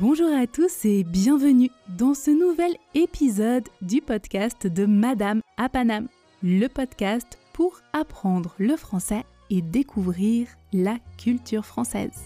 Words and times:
Bonjour 0.00 0.34
à 0.34 0.48
tous 0.48 0.86
et 0.86 1.04
bienvenue 1.04 1.70
dans 1.96 2.14
ce 2.14 2.32
nouvel 2.32 2.74
épisode 2.96 3.68
du 3.80 4.00
podcast 4.00 4.66
de 4.66 4.86
Madame 4.86 5.40
à 5.56 5.68
Paname, 5.68 6.08
le 6.42 6.66
podcast 6.66 7.38
pour 7.52 7.78
apprendre 7.92 8.56
le 8.58 8.76
français 8.76 9.22
et 9.50 9.62
découvrir 9.62 10.48
la 10.72 10.96
culture 11.16 11.64
française. 11.64 12.24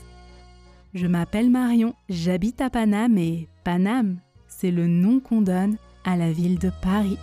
Je 0.94 1.06
m'appelle 1.06 1.50
Marion, 1.50 1.92
j'habite 2.08 2.62
à 2.62 2.70
Paname 2.70 3.18
et 3.18 3.50
Paname, 3.64 4.16
c'est 4.46 4.70
le 4.70 4.86
nom 4.86 5.20
qu'on 5.20 5.42
donne 5.42 5.76
à 6.06 6.16
la 6.16 6.32
ville 6.32 6.58
de 6.58 6.70
Paris. 6.80 7.18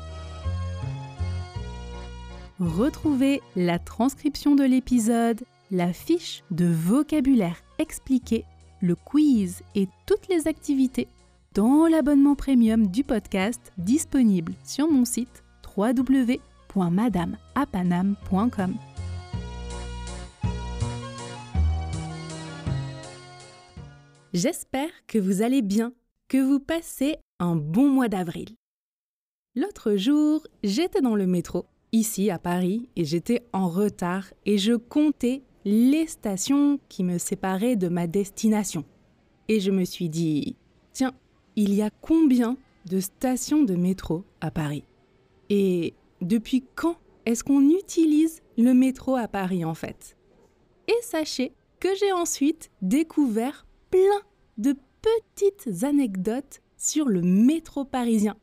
Retrouvez 2.60 3.42
la 3.56 3.80
transcription 3.80 4.54
de 4.54 4.64
l'épisode, 4.64 5.42
la 5.72 5.92
fiche 5.92 6.44
de 6.52 6.68
vocabulaire 6.68 7.64
expliqué, 7.80 8.46
le 8.82 8.96
quiz 8.96 9.62
et 9.76 9.88
toutes 10.06 10.28
les 10.28 10.48
activités 10.48 11.08
dans 11.54 11.88
l'abonnement 11.88 12.36
premium 12.36 12.88
du 12.88 13.04
podcast 13.04 13.72
disponible 13.78 14.54
sur 14.64 14.90
mon 14.92 15.06
site 15.06 15.44
www.madameapanam.com. 15.76 18.76
J'espère 24.34 24.90
que 25.08 25.18
vous 25.18 25.42
allez 25.42 25.62
bien, 25.62 25.94
que 26.28 26.38
vous 26.38 26.60
passez 26.60 27.16
un 27.40 27.56
bon 27.56 27.88
mois 27.88 28.10
d'avril. 28.10 28.50
L'autre 29.56 29.96
jour, 29.96 30.46
j'étais 30.62 31.00
dans 31.00 31.16
le 31.16 31.26
métro, 31.26 31.66
ici 31.94 32.30
à 32.30 32.38
Paris, 32.38 32.90
et 32.98 33.06
j'étais 33.06 33.46
en 33.54 33.70
retard 33.70 34.26
et 34.46 34.58
je 34.58 34.74
comptais 34.74 35.44
les 35.66 36.06
stations 36.06 36.80
qui 36.90 37.04
me 37.04 37.18
séparaient 37.18 37.76
de 37.76 37.88
ma 37.88 38.06
destination. 38.06 38.86
Et 39.48 39.60
je 39.60 39.72
me 39.72 39.84
suis 39.84 40.10
dit, 40.10 40.56
tiens, 40.94 41.14
il 41.56 41.74
y 41.74 41.82
a 41.82 41.90
combien 41.90 42.58
de 42.86 43.00
stations 43.00 43.64
de 43.64 43.76
métro 43.76 44.24
à 44.42 44.52
Paris? 44.52 44.84
Et 45.50 45.96
depuis 46.22 46.64
quand 46.76 46.98
est-ce 47.26 47.44
qu'on 47.44 47.70
utilise 47.70 48.42
le 48.58 48.74
métro 48.74 49.16
à 49.16 49.28
Paris 49.28 49.66
en 49.66 49.74
fait? 49.74 50.16
Et 50.88 51.02
sachez 51.02 51.54
que 51.80 51.90
j'ai 51.96 52.12
ensuite 52.12 52.72
découvert 52.82 53.66
plein 53.90 54.22
de 54.58 54.76
petites 55.02 55.84
anecdotes 55.84 56.62
sur 56.78 57.08
le 57.08 57.22
métro 57.22 57.86
parisien. 57.86 58.38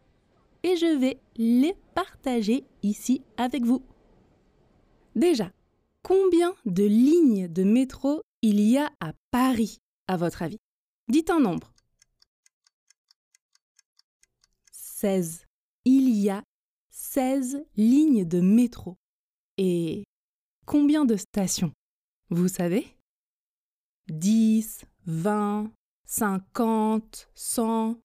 Et 0.64 0.76
je 0.76 0.98
vais 0.98 1.18
les 1.36 1.74
partager 1.94 2.64
ici 2.82 3.22
avec 3.36 3.64
vous. 3.64 3.82
Déjà, 5.14 5.50
combien 6.02 6.54
de 6.64 6.84
lignes 6.84 7.48
de 7.48 7.64
métro 7.64 8.22
il 8.42 8.60
y 8.60 8.78
a 8.78 8.90
à 9.00 9.12
Paris, 9.30 9.78
à 10.08 10.16
votre 10.16 10.42
avis? 10.42 10.58
Dites 11.08 11.30
un 11.30 11.40
nombre. 11.40 11.72
16. 14.72 15.46
Il 15.84 16.10
y 16.10 16.30
a 16.30 16.42
16 16.90 17.64
lignes 17.76 18.24
de 18.24 18.40
métro. 18.40 18.96
Et 19.58 20.04
combien 20.66 21.04
de 21.04 21.16
stations? 21.16 21.72
Vous 22.30 22.48
savez? 22.48 22.86
10, 24.08 24.84
20, 25.06 25.72
50, 26.06 27.30
100. 27.34 28.00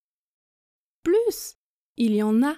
Plus, 1.03 1.55
il 1.97 2.15
y 2.15 2.23
en 2.23 2.43
a 2.43 2.55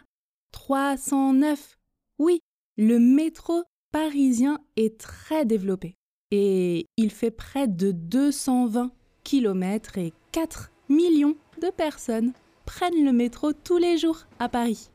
309. 0.52 1.78
Oui, 2.18 2.40
le 2.78 2.98
métro 2.98 3.64
parisien 3.92 4.60
est 4.76 4.98
très 5.00 5.46
développé 5.46 5.96
et 6.32 6.86
il 6.98 7.12
fait 7.12 7.32
près 7.32 7.68
de 7.68 7.92
220 7.92 8.92
km 9.24 9.98
et 9.98 10.14
4 10.32 10.72
millions 10.90 11.36
de 11.62 11.70
personnes 11.70 12.34
prennent 12.66 13.04
le 13.04 13.12
métro 13.12 13.54
tous 13.54 13.78
les 13.78 13.98
jours 13.98 14.28
à 14.40 14.50
Paris. 14.50 14.90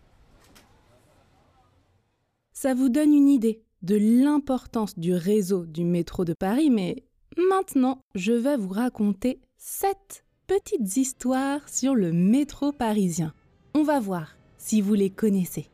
Ça 2.52 2.74
vous 2.74 2.88
donne 2.88 3.12
une 3.12 3.28
idée 3.28 3.62
de 3.82 3.96
l'importance 3.96 4.98
du 4.98 5.12
réseau 5.12 5.66
du 5.66 5.84
métro 5.84 6.24
de 6.24 6.34
Paris, 6.34 6.70
mais 6.70 7.04
Maintenant, 7.36 7.98
je 8.14 8.32
vais 8.32 8.56
vous 8.56 8.68
raconter 8.68 9.40
sept 9.56 10.24
petites 10.46 10.96
histoires 10.96 11.68
sur 11.68 11.96
le 11.96 12.12
métro 12.12 12.70
parisien. 12.70 13.34
On 13.74 13.82
va 13.82 13.98
voir 13.98 14.36
si 14.56 14.80
vous 14.80 14.94
les 14.94 15.10
connaissez. 15.10 15.68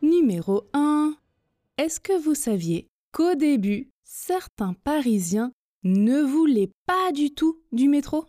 Numéro 0.00 0.64
1. 0.72 1.14
Est-ce 1.78 2.00
que 2.00 2.18
vous 2.18 2.34
saviez 2.34 2.88
qu'au 3.12 3.34
début, 3.34 3.90
certains 4.02 4.72
Parisiens 4.82 5.52
ne 5.84 6.22
voulaient 6.22 6.70
pas 6.86 7.12
du 7.12 7.34
tout 7.34 7.60
du 7.70 7.88
métro? 7.88 8.24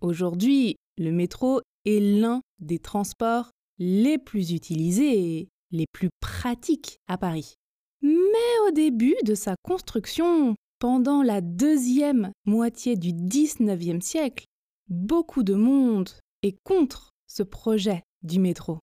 Aujourd'hui, 0.00 0.74
le 0.98 1.12
métro 1.12 1.60
est 1.84 2.00
l'un 2.00 2.40
des 2.58 2.80
transports 2.80 3.50
les 3.78 4.18
plus 4.18 4.50
utilisés 4.50 5.38
et 5.38 5.48
les 5.70 5.86
plus 5.92 6.08
pratiques 6.18 6.98
à 7.06 7.18
Paris. 7.18 7.54
Mais 8.02 8.58
au 8.66 8.72
début 8.72 9.16
de 9.24 9.36
sa 9.36 9.54
construction, 9.62 10.56
pendant 10.80 11.22
la 11.22 11.40
deuxième 11.40 12.32
moitié 12.46 12.96
du 12.96 13.12
XIXe 13.12 14.04
siècle, 14.04 14.44
beaucoup 14.88 15.44
de 15.44 15.54
monde 15.54 16.10
est 16.42 16.56
contre 16.64 17.12
ce 17.28 17.44
projet 17.44 18.02
du 18.22 18.40
métro. 18.40 18.80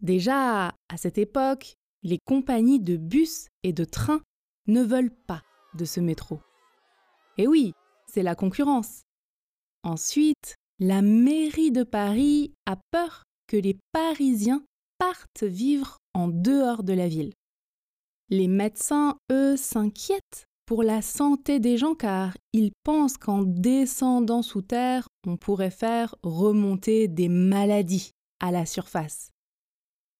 Déjà, 0.00 0.68
à 0.88 0.96
cette 0.96 1.18
époque, 1.18 1.76
les 2.02 2.18
compagnies 2.24 2.80
de 2.80 2.96
bus 2.96 3.48
et 3.62 3.72
de 3.72 3.84
trains 3.84 4.22
ne 4.66 4.82
veulent 4.82 5.14
pas 5.26 5.42
de 5.74 5.84
ce 5.84 6.00
métro. 6.00 6.40
Et 7.38 7.46
oui, 7.46 7.72
c'est 8.06 8.22
la 8.22 8.34
concurrence. 8.34 9.02
Ensuite, 9.82 10.56
la 10.78 11.02
mairie 11.02 11.72
de 11.72 11.82
Paris 11.82 12.54
a 12.66 12.76
peur 12.90 13.24
que 13.46 13.56
les 13.56 13.78
Parisiens 13.92 14.62
partent 14.98 15.44
vivre 15.44 15.98
en 16.14 16.28
dehors 16.28 16.82
de 16.82 16.92
la 16.92 17.08
ville. 17.08 17.32
Les 18.28 18.48
médecins, 18.48 19.16
eux, 19.32 19.56
s'inquiètent 19.56 20.46
pour 20.66 20.82
la 20.84 21.02
santé 21.02 21.58
des 21.58 21.76
gens 21.76 21.94
car 21.94 22.36
ils 22.52 22.70
pensent 22.84 23.16
qu'en 23.16 23.42
descendant 23.42 24.42
sous 24.42 24.62
terre, 24.62 25.08
on 25.26 25.36
pourrait 25.36 25.70
faire 25.70 26.14
remonter 26.22 27.08
des 27.08 27.28
maladies 27.28 28.12
à 28.38 28.52
la 28.52 28.66
surface. 28.66 29.30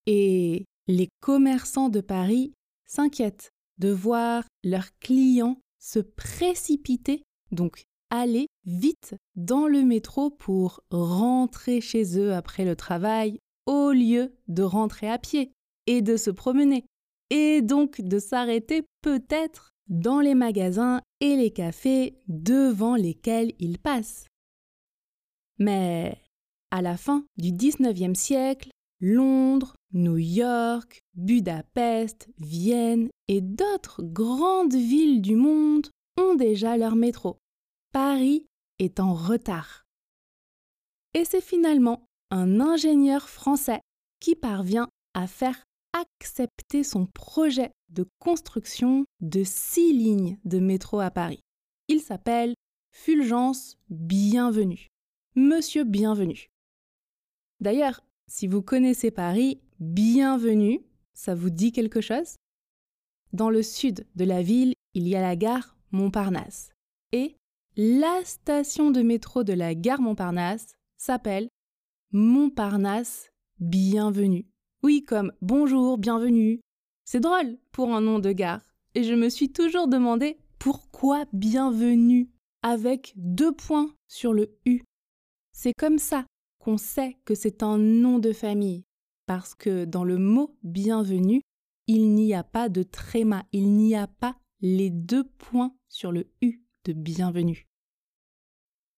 Et 0.07 0.65
les 0.91 1.09
commerçants 1.21 1.89
de 1.89 2.01
Paris 2.01 2.53
s'inquiètent 2.87 3.51
de 3.79 3.91
voir 3.91 4.45
leurs 4.65 4.91
clients 4.99 5.61
se 5.79 6.01
précipiter, 6.01 7.23
donc 7.53 7.85
aller 8.11 8.49
vite 8.67 9.15
dans 9.37 9.67
le 9.67 9.83
métro 9.83 10.31
pour 10.31 10.83
rentrer 10.91 11.81
chez 11.81 12.19
eux 12.19 12.35
après 12.35 12.65
le 12.65 12.77
travail 12.77 13.39
au 13.67 13.93
lieu 13.93 14.35
de 14.49 14.63
rentrer 14.63 15.09
à 15.09 15.19
pied 15.19 15.53
et 15.87 16.03
de 16.03 16.17
se 16.17 16.31
promener 16.31 16.85
et 17.31 17.63
donc 17.63 18.01
de 18.01 18.19
s'arrêter 18.19 18.83
peut-être 19.01 19.71
dans 19.89 20.21
les 20.21 20.35
magasins 20.35 21.01
et 21.21 21.37
les 21.37 21.53
cafés 21.53 22.19
devant 22.27 22.97
lesquels 22.97 23.53
ils 23.61 23.79
passent. 23.79 24.27
Mais 25.59 26.21
à 26.73 26.83
la 26.83 26.97
fin 26.97 27.25
du 27.37 27.53
XIXe 27.53 28.19
siècle, 28.19 28.71
Londres, 29.01 29.77
New 29.93 30.19
York, 30.19 31.03
Budapest, 31.15 32.29
Vienne 32.39 33.09
et 33.29 33.41
d'autres 33.41 34.03
grandes 34.03 34.75
villes 34.75 35.21
du 35.21 35.35
monde 35.35 35.89
ont 36.17 36.35
déjà 36.35 36.77
leur 36.77 36.95
métro. 36.95 37.39
Paris 37.93 38.47
est 38.79 39.01
en 39.01 39.15
retard. 39.15 39.85
Et 41.15 41.25
c'est 41.25 41.41
finalement 41.41 42.05
un 42.31 42.61
ingénieur 42.61 43.29
français 43.29 43.81
qui 44.21 44.37
parvient 44.37 44.89
à 45.15 45.27
faire 45.27 45.65
accepter 45.93 46.85
son 46.85 47.07
projet 47.07 47.73
de 47.89 48.07
construction 48.21 49.05
de 49.21 49.43
six 49.43 49.93
lignes 49.93 50.39
de 50.45 50.61
métro 50.61 51.01
à 51.01 51.11
Paris. 51.11 51.41
Il 51.89 52.01
s'appelle 52.01 52.55
Fulgence 52.93 53.77
Bienvenue. 53.89 54.87
Monsieur 55.35 55.83
Bienvenu. 55.83 56.47
D'ailleurs, 57.61 58.03
si 58.31 58.47
vous 58.47 58.63
connaissez 58.63 59.11
Paris, 59.11 59.61
Bienvenue, 59.81 60.81
ça 61.15 61.35
vous 61.35 61.51
dit 61.51 61.73
quelque 61.73 62.01
chose? 62.01 62.37
Dans 63.33 63.51
le 63.51 63.63
sud 63.63 64.07
de 64.15 64.25
la 64.25 64.41
ville, 64.41 64.75
il 64.95 65.09
y 65.09 65.17
a 65.17 65.21
la 65.21 65.35
gare 65.35 65.77
Montparnasse. 65.91 66.71
Et 67.11 67.35
la 67.77 68.21
station 68.25 68.93
de 68.93 69.03
métro 69.03 69.43
de 69.43 69.53
la 69.53 69.75
gare 69.75 70.01
Montparnasse 70.01 70.75
s'appelle 70.97 71.49
Montparnasse 72.13 73.31
Bienvenue. 73.59 74.47
Oui, 74.85 75.05
comme 75.05 75.33
bonjour, 75.43 75.99
bienvenue. 75.99 76.61
C'est 77.05 77.21
drôle 77.21 77.59
pour 77.73 77.93
un 77.93 78.01
nom 78.01 78.21
de 78.21 78.31
gare. 78.31 78.63
Et 78.95 79.03
je 79.03 79.15
me 79.15 79.29
suis 79.29 79.51
toujours 79.51 79.89
demandé 79.89 80.39
pourquoi 80.61 81.25
bienvenue 81.33 82.31
avec 82.63 83.13
deux 83.17 83.53
points 83.53 83.93
sur 84.07 84.33
le 84.33 84.57
U. 84.67 84.83
C'est 85.53 85.75
comme 85.77 85.99
ça 85.99 86.27
qu'on 86.61 86.79
sait 86.79 87.17
que 87.25 87.35
c'est 87.35 87.63
un 87.65 87.79
nom 87.79 88.19
de 88.19 88.33
famille, 88.33 88.85
parce 89.27 89.55
que 89.55 89.85
dans 89.85 90.05
le 90.05 90.19
mot 90.19 90.57
bienvenue, 90.63 91.43
il 91.87 92.15
n'y 92.15 92.35
a 92.35 92.45
pas 92.45 92.69
de 92.69 92.85
tréma, 92.85 93.45
il 93.53 93.73
n'y 93.73 93.97
a 93.97 94.07
pas 94.07 94.37
les 94.61 94.91
deux 94.91 95.25
points 95.25 95.75
sur 95.89 96.13
le 96.13 96.31
U 96.43 96.63
de 96.85 96.93
bienvenue. 96.93 97.67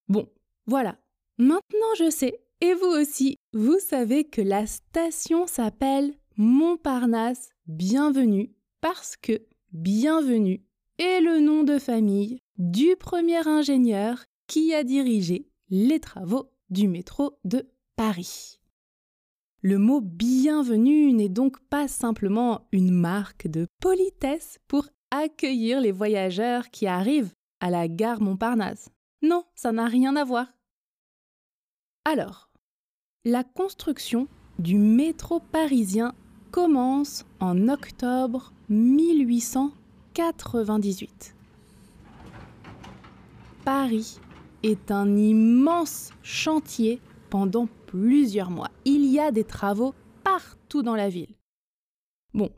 Bon, 0.08 0.28
voilà. 0.66 0.98
Maintenant 1.38 1.94
je 1.96 2.10
sais, 2.10 2.40
et 2.60 2.74
vous 2.74 2.86
aussi, 2.86 3.36
vous 3.54 3.78
savez 3.78 4.24
que 4.24 4.42
la 4.42 4.66
station 4.66 5.46
s'appelle 5.46 6.14
Montparnasse 6.36 7.50
Bienvenue 7.66 8.52
parce 8.80 9.16
que 9.16 9.40
Bienvenue 9.72 10.62
est 10.98 11.20
le 11.20 11.40
nom 11.40 11.62
de 11.62 11.78
famille 11.78 12.38
du 12.58 12.94
premier 12.96 13.46
ingénieur 13.48 14.24
qui 14.46 14.74
a 14.74 14.84
dirigé 14.84 15.48
les 15.70 15.98
travaux 15.98 16.51
du 16.72 16.88
métro 16.88 17.38
de 17.44 17.70
Paris. 17.96 18.58
Le 19.60 19.76
mot 19.78 20.00
bienvenue 20.00 21.12
n'est 21.12 21.28
donc 21.28 21.60
pas 21.68 21.86
simplement 21.86 22.66
une 22.72 22.90
marque 22.90 23.46
de 23.46 23.68
politesse 23.78 24.58
pour 24.68 24.88
accueillir 25.10 25.82
les 25.82 25.92
voyageurs 25.92 26.70
qui 26.70 26.86
arrivent 26.86 27.34
à 27.60 27.68
la 27.68 27.88
gare 27.88 28.22
Montparnasse. 28.22 28.88
Non, 29.20 29.44
ça 29.54 29.70
n'a 29.70 29.84
rien 29.86 30.16
à 30.16 30.24
voir. 30.24 30.46
Alors, 32.06 32.48
la 33.24 33.44
construction 33.44 34.26
du 34.58 34.78
métro 34.78 35.40
parisien 35.40 36.14
commence 36.50 37.26
en 37.38 37.68
octobre 37.68 38.54
1898. 38.70 41.36
Paris 43.64 44.18
est 44.62 44.90
un 44.90 45.16
immense 45.16 46.10
chantier 46.22 47.00
pendant 47.30 47.68
plusieurs 47.86 48.50
mois. 48.50 48.70
Il 48.84 49.04
y 49.06 49.18
a 49.18 49.30
des 49.30 49.44
travaux 49.44 49.94
partout 50.24 50.82
dans 50.82 50.94
la 50.94 51.08
ville. 51.08 51.34
Bon, 52.34 52.50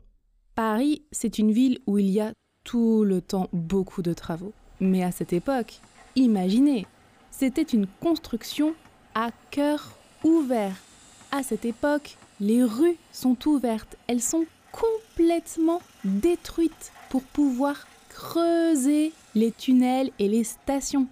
Paris, 0.55 1.03
c'est 1.11 1.39
une 1.39 1.51
ville 1.51 1.79
où 1.87 1.97
il 1.97 2.09
y 2.09 2.19
a 2.19 2.33
tout 2.63 3.03
le 3.03 3.21
temps 3.21 3.49
beaucoup 3.53 4.01
de 4.01 4.13
travaux. 4.13 4.53
Mais 4.79 5.03
à 5.03 5.11
cette 5.11 5.33
époque, 5.33 5.79
imaginez, 6.15 6.85
c'était 7.31 7.61
une 7.61 7.87
construction 8.01 8.75
à 9.13 9.31
cœur 9.51 9.91
ouvert. 10.23 10.75
À 11.31 11.43
cette 11.43 11.65
époque, 11.65 12.17
les 12.39 12.63
rues 12.63 12.97
sont 13.11 13.37
ouvertes, 13.47 13.95
elles 14.07 14.21
sont 14.21 14.45
complètement 14.71 15.81
détruites 16.03 16.91
pour 17.09 17.23
pouvoir 17.23 17.87
creuser 18.09 19.13
les 19.35 19.51
tunnels 19.51 20.11
et 20.19 20.27
les 20.27 20.43
stations. 20.43 21.07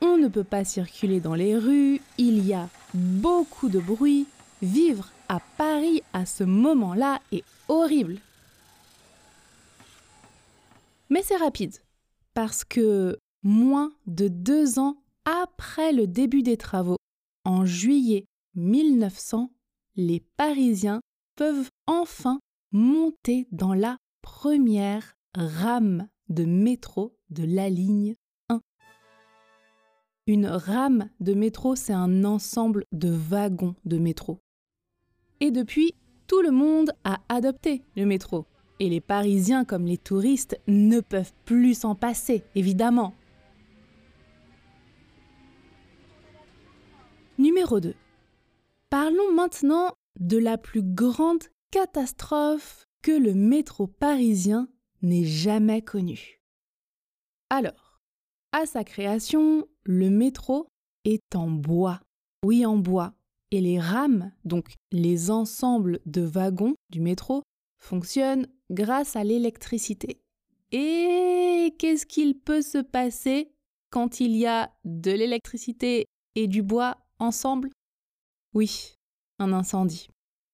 On 0.00 0.16
ne 0.16 0.28
peut 0.28 0.44
pas 0.44 0.64
circuler 0.64 1.20
dans 1.20 1.34
les 1.34 1.56
rues, 1.56 2.00
il 2.18 2.46
y 2.46 2.54
a 2.54 2.68
beaucoup 2.94 3.68
de 3.68 3.80
bruit. 3.80 4.26
Vivre 4.62 5.10
à 5.28 5.40
Paris 5.56 6.02
à 6.12 6.26
ce 6.26 6.44
moment-là 6.44 7.20
est 7.32 7.44
horrible. 7.68 8.18
Mais 11.10 11.22
c'est 11.22 11.36
rapide, 11.36 11.76
parce 12.34 12.64
que 12.64 13.18
moins 13.42 13.92
de 14.06 14.28
deux 14.28 14.78
ans 14.78 14.96
après 15.24 15.92
le 15.92 16.06
début 16.06 16.42
des 16.42 16.56
travaux, 16.56 16.96
en 17.44 17.64
juillet 17.64 18.24
1900, 18.56 19.50
les 19.96 20.20
Parisiens 20.36 21.00
peuvent 21.36 21.70
enfin 21.86 22.40
monter 22.72 23.46
dans 23.52 23.74
la 23.74 23.96
première 24.22 25.14
rame 25.34 26.08
de 26.28 26.44
métro 26.44 27.16
de 27.30 27.44
la 27.44 27.68
ligne 27.70 28.12
1. 28.12 28.27
Une 30.28 30.46
rame 30.46 31.08
de 31.20 31.32
métro, 31.32 31.74
c'est 31.74 31.94
un 31.94 32.22
ensemble 32.22 32.84
de 32.92 33.08
wagons 33.08 33.74
de 33.86 33.96
métro. 33.96 34.42
Et 35.40 35.50
depuis, 35.50 35.94
tout 36.26 36.42
le 36.42 36.50
monde 36.50 36.92
a 37.02 37.18
adopté 37.30 37.82
le 37.96 38.04
métro. 38.04 38.44
Et 38.78 38.90
les 38.90 39.00
Parisiens 39.00 39.64
comme 39.64 39.86
les 39.86 39.96
touristes 39.96 40.60
ne 40.66 41.00
peuvent 41.00 41.32
plus 41.46 41.72
s'en 41.78 41.94
passer, 41.94 42.44
évidemment. 42.54 43.14
Numéro 47.38 47.80
2. 47.80 47.94
Parlons 48.90 49.32
maintenant 49.34 49.94
de 50.20 50.36
la 50.36 50.58
plus 50.58 50.82
grande 50.82 51.44
catastrophe 51.70 52.86
que 53.00 53.12
le 53.12 53.32
métro 53.32 53.86
parisien 53.86 54.68
n'ait 55.00 55.24
jamais 55.24 55.80
connue. 55.80 56.42
Alors, 57.48 57.87
à 58.52 58.66
sa 58.66 58.84
création, 58.84 59.66
le 59.84 60.10
métro 60.10 60.68
est 61.04 61.34
en 61.34 61.50
bois. 61.50 62.00
Oui, 62.44 62.64
en 62.64 62.76
bois. 62.76 63.14
Et 63.50 63.60
les 63.60 63.80
rames, 63.80 64.32
donc 64.44 64.74
les 64.92 65.30
ensembles 65.30 66.00
de 66.06 66.20
wagons 66.20 66.74
du 66.90 67.00
métro, 67.00 67.42
fonctionnent 67.78 68.46
grâce 68.70 69.16
à 69.16 69.24
l'électricité. 69.24 70.20
Et 70.72 71.74
qu'est-ce 71.78 72.04
qu'il 72.04 72.38
peut 72.38 72.62
se 72.62 72.78
passer 72.78 73.50
quand 73.90 74.20
il 74.20 74.36
y 74.36 74.46
a 74.46 74.70
de 74.84 75.10
l'électricité 75.10 76.06
et 76.34 76.46
du 76.46 76.62
bois 76.62 76.98
ensemble? 77.18 77.70
Oui, 78.54 78.94
un 79.38 79.52
incendie. 79.52 80.08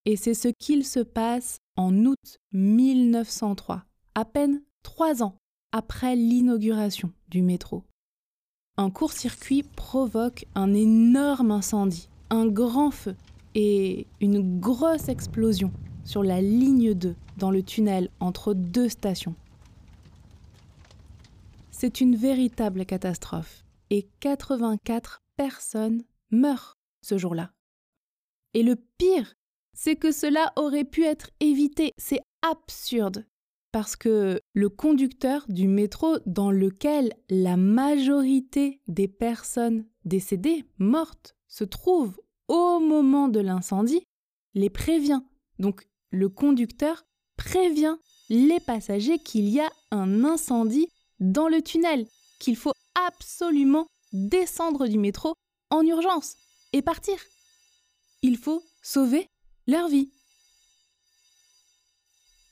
Et 0.05 0.15
c'est 0.15 0.33
ce 0.33 0.47
qu'il 0.47 0.85
se 0.85 0.99
passe 0.99 1.57
en 1.75 2.05
août 2.05 2.39
1903, 2.53 3.85
à 4.13 4.23
peine 4.23 4.61
trois 4.83 5.23
ans 5.23 5.37
après 5.71 6.15
l'inauguration 6.15 7.11
métro. 7.41 7.83
Un 8.77 8.89
court-circuit 8.89 9.63
provoque 9.63 10.45
un 10.55 10.73
énorme 10.73 11.51
incendie, 11.51 12.09
un 12.29 12.45
grand 12.47 12.91
feu 12.91 13.15
et 13.53 14.07
une 14.19 14.59
grosse 14.59 15.07
explosion 15.07 15.71
sur 16.03 16.23
la 16.23 16.41
ligne 16.41 16.93
2 16.93 17.15
dans 17.37 17.51
le 17.51 17.63
tunnel 17.63 18.09
entre 18.19 18.53
deux 18.53 18.89
stations. 18.89 19.35
C'est 21.71 22.01
une 22.01 22.15
véritable 22.15 22.85
catastrophe 22.85 23.65
et 23.89 24.07
84 24.19 25.21
personnes 25.37 26.03
meurent 26.31 26.77
ce 27.01 27.17
jour-là. 27.17 27.51
Et 28.53 28.63
le 28.63 28.75
pire, 28.97 29.35
c'est 29.73 29.95
que 29.95 30.11
cela 30.11 30.53
aurait 30.55 30.85
pu 30.85 31.03
être 31.03 31.29
évité. 31.39 31.91
C'est 31.97 32.21
absurde. 32.41 33.25
Parce 33.75 33.97
que 33.97 34.39
le 34.53 34.69
conducteur 34.69 35.45
du 35.49 35.67
métro 35.67 36.17
dans 36.25 36.49
lequel 36.49 37.11
la 37.29 37.57
majorité 37.57 38.79
des 38.87 39.09
personnes 39.09 39.85
décédées, 40.05 40.63
mortes, 40.77 41.35
se 41.49 41.65
trouvent 41.65 42.17
au 42.47 42.79
moment 42.79 43.27
de 43.27 43.41
l'incendie, 43.41 44.01
les 44.53 44.69
prévient. 44.69 45.19
Donc 45.59 45.89
le 46.09 46.29
conducteur 46.29 47.03
prévient 47.35 47.97
les 48.29 48.61
passagers 48.61 49.19
qu'il 49.19 49.49
y 49.49 49.59
a 49.59 49.69
un 49.91 50.23
incendie 50.23 50.87
dans 51.19 51.49
le 51.49 51.61
tunnel, 51.61 52.07
qu'il 52.39 52.55
faut 52.55 52.71
absolument 53.05 53.87
descendre 54.13 54.87
du 54.87 54.97
métro 54.97 55.33
en 55.69 55.85
urgence 55.85 56.37
et 56.71 56.81
partir. 56.81 57.17
Il 58.21 58.37
faut 58.37 58.63
sauver 58.81 59.27
leur 59.67 59.89
vie. 59.89 60.13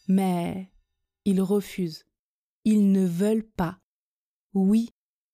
Mais 0.09 0.72
ils 1.25 1.41
refusent. 1.41 2.03
Ils 2.65 2.91
ne 2.91 3.05
veulent 3.05 3.47
pas. 3.47 3.79
Oui, 4.53 4.89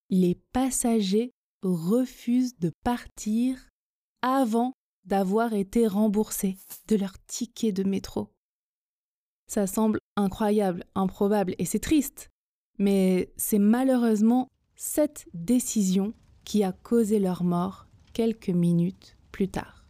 les 0.09 0.35
passagers 0.53 1.31
refusent 1.61 2.57
de 2.57 2.71
partir 2.83 3.69
avant 4.21 4.73
d'avoir 5.05 5.53
été 5.53 5.87
remboursés 5.87 6.57
de 6.87 6.95
leur 6.95 7.13
ticket 7.25 7.71
de 7.71 7.83
métro. 7.83 8.29
Ça 9.47 9.67
semble 9.67 9.99
incroyable, 10.15 10.83
improbable 10.95 11.55
et 11.57 11.65
c'est 11.65 11.79
triste, 11.79 12.29
mais 12.77 13.33
c'est 13.35 13.59
malheureusement 13.59 14.47
cette 14.75 15.27
décision 15.33 16.13
qui 16.43 16.63
a 16.63 16.71
causé 16.71 17.19
leur 17.19 17.43
mort 17.43 17.87
quelques 18.13 18.49
minutes 18.49 19.17
plus 19.31 19.49
tard, 19.49 19.85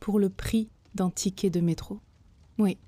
pour 0.00 0.18
le 0.18 0.30
prix 0.30 0.70
d'un 0.94 1.10
ticket 1.10 1.50
de 1.50 1.60
métro. 1.60 2.00
Oui. 2.58 2.78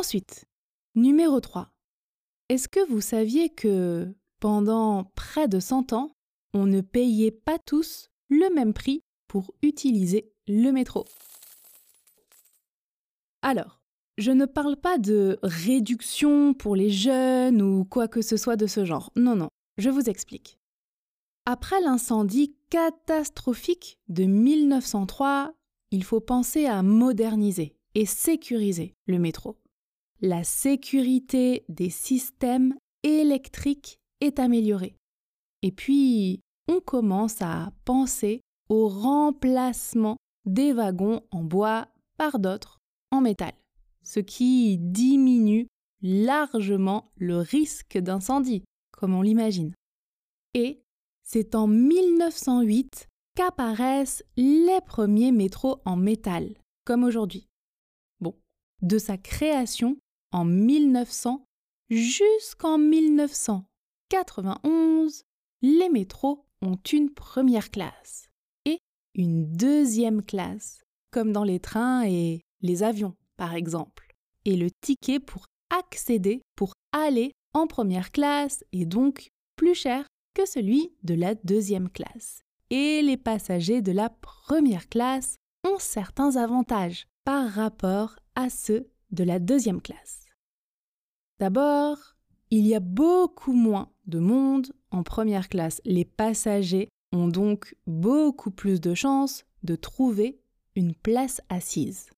Ensuite, 0.00 0.46
numéro 0.94 1.40
3. 1.40 1.74
Est-ce 2.48 2.68
que 2.68 2.80
vous 2.88 3.02
saviez 3.02 3.50
que 3.50 4.08
pendant 4.40 5.04
près 5.14 5.46
de 5.46 5.60
100 5.60 5.92
ans, 5.92 6.10
on 6.54 6.64
ne 6.64 6.80
payait 6.80 7.30
pas 7.30 7.58
tous 7.58 8.08
le 8.30 8.48
même 8.54 8.72
prix 8.72 9.02
pour 9.28 9.52
utiliser 9.60 10.32
le 10.48 10.70
métro? 10.70 11.04
Alors, 13.42 13.82
je 14.16 14.30
ne 14.30 14.46
parle 14.46 14.78
pas 14.78 14.96
de 14.96 15.38
réduction 15.42 16.54
pour 16.54 16.76
les 16.76 16.88
jeunes 16.88 17.60
ou 17.60 17.84
quoi 17.84 18.08
que 18.08 18.22
ce 18.22 18.38
soit 18.38 18.56
de 18.56 18.66
ce 18.66 18.86
genre. 18.86 19.12
Non, 19.16 19.36
non, 19.36 19.50
je 19.76 19.90
vous 19.90 20.08
explique. 20.08 20.58
Après 21.44 21.82
l'incendie 21.82 22.56
catastrophique 22.70 23.98
de 24.08 24.24
1903, 24.24 25.52
il 25.90 26.04
faut 26.04 26.20
penser 26.20 26.64
à 26.64 26.82
moderniser 26.82 27.76
et 27.94 28.06
sécuriser 28.06 28.94
le 29.06 29.18
métro. 29.18 29.58
La 30.22 30.44
sécurité 30.44 31.64
des 31.70 31.88
systèmes 31.88 32.74
électriques 33.02 34.00
est 34.20 34.38
améliorée. 34.38 34.94
Et 35.62 35.72
puis, 35.72 36.40
on 36.68 36.80
commence 36.80 37.40
à 37.40 37.72
penser 37.86 38.42
au 38.68 38.88
remplacement 38.88 40.18
des 40.44 40.74
wagons 40.74 41.22
en 41.30 41.42
bois 41.42 41.88
par 42.18 42.38
d'autres 42.38 42.80
en 43.10 43.22
métal, 43.22 43.54
ce 44.02 44.20
qui 44.20 44.76
diminue 44.78 45.68
largement 46.02 47.10
le 47.16 47.38
risque 47.38 47.96
d'incendie, 47.96 48.62
comme 48.92 49.14
on 49.14 49.22
l'imagine. 49.22 49.72
Et 50.52 50.82
c'est 51.22 51.54
en 51.54 51.66
1908 51.66 53.08
qu'apparaissent 53.36 54.22
les 54.36 54.80
premiers 54.84 55.32
métros 55.32 55.80
en 55.86 55.96
métal, 55.96 56.58
comme 56.84 57.04
aujourd'hui. 57.04 57.48
Bon, 58.20 58.34
de 58.82 58.98
sa 58.98 59.16
création 59.16 59.96
en 60.32 60.44
1900 60.44 61.44
jusqu'en 61.90 62.78
1991, 62.78 65.24
les 65.62 65.88
métros 65.88 66.44
ont 66.62 66.78
une 66.92 67.10
première 67.10 67.70
classe 67.70 68.28
et 68.64 68.78
une 69.14 69.52
deuxième 69.52 70.22
classe, 70.22 70.82
comme 71.10 71.32
dans 71.32 71.44
les 71.44 71.60
trains 71.60 72.04
et 72.06 72.42
les 72.60 72.82
avions, 72.82 73.14
par 73.36 73.54
exemple. 73.54 74.08
Et 74.44 74.56
le 74.56 74.70
ticket 74.70 75.20
pour 75.20 75.46
accéder, 75.70 76.42
pour 76.56 76.72
aller 76.92 77.32
en 77.52 77.66
première 77.66 78.12
classe 78.12 78.64
est 78.72 78.86
donc 78.86 79.28
plus 79.56 79.74
cher 79.74 80.06
que 80.34 80.46
celui 80.46 80.94
de 81.02 81.14
la 81.14 81.34
deuxième 81.34 81.90
classe. 81.90 82.42
Et 82.70 83.02
les 83.02 83.16
passagers 83.16 83.82
de 83.82 83.90
la 83.92 84.10
première 84.10 84.88
classe 84.88 85.36
ont 85.66 85.78
certains 85.78 86.36
avantages 86.36 87.06
par 87.24 87.50
rapport 87.50 88.16
à 88.34 88.48
ceux 88.48 88.89
de 89.10 89.24
la 89.24 89.38
deuxième 89.38 89.80
classe. 89.80 90.26
D'abord, 91.38 92.16
il 92.50 92.66
y 92.66 92.74
a 92.74 92.80
beaucoup 92.80 93.52
moins 93.52 93.90
de 94.06 94.18
monde 94.18 94.72
en 94.90 95.02
première 95.02 95.48
classe. 95.48 95.80
Les 95.84 96.04
passagers 96.04 96.88
ont 97.12 97.28
donc 97.28 97.74
beaucoup 97.86 98.50
plus 98.50 98.80
de 98.80 98.94
chances 98.94 99.44
de 99.62 99.76
trouver 99.76 100.40
une 100.76 100.94
place 100.94 101.40
assise. 101.48 102.10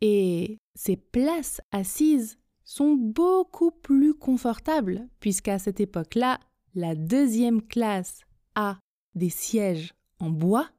Et 0.00 0.58
ces 0.74 0.96
places 0.96 1.60
assises 1.72 2.38
sont 2.64 2.94
beaucoup 2.94 3.70
plus 3.70 4.14
confortables 4.14 5.08
puisqu'à 5.18 5.58
cette 5.58 5.80
époque-là, 5.80 6.40
la 6.74 6.94
deuxième 6.94 7.62
classe 7.62 8.24
a 8.54 8.78
des 9.14 9.30
sièges 9.30 9.92
en 10.20 10.30
bois, 10.30 10.70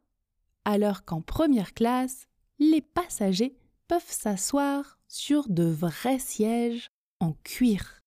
alors 0.64 1.04
qu'en 1.04 1.22
première 1.22 1.74
classe, 1.74 2.28
les 2.60 2.82
passagers 2.82 3.58
peuvent 3.88 4.02
s'asseoir 4.08 5.01
sur 5.12 5.50
de 5.50 5.66
vrais 5.66 6.20
sièges 6.20 6.88
en 7.20 7.34
cuir. 7.44 8.00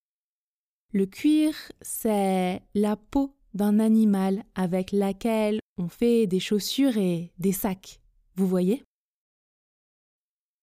Le 0.92 1.04
cuir, 1.04 1.54
c'est 1.82 2.62
la 2.74 2.96
peau 2.96 3.36
d'un 3.52 3.78
animal 3.78 4.42
avec 4.54 4.90
laquelle 4.90 5.60
on 5.76 5.88
fait 5.88 6.26
des 6.26 6.40
chaussures 6.40 6.96
et 6.96 7.30
des 7.38 7.52
sacs. 7.52 8.00
Vous 8.36 8.46
voyez? 8.46 8.82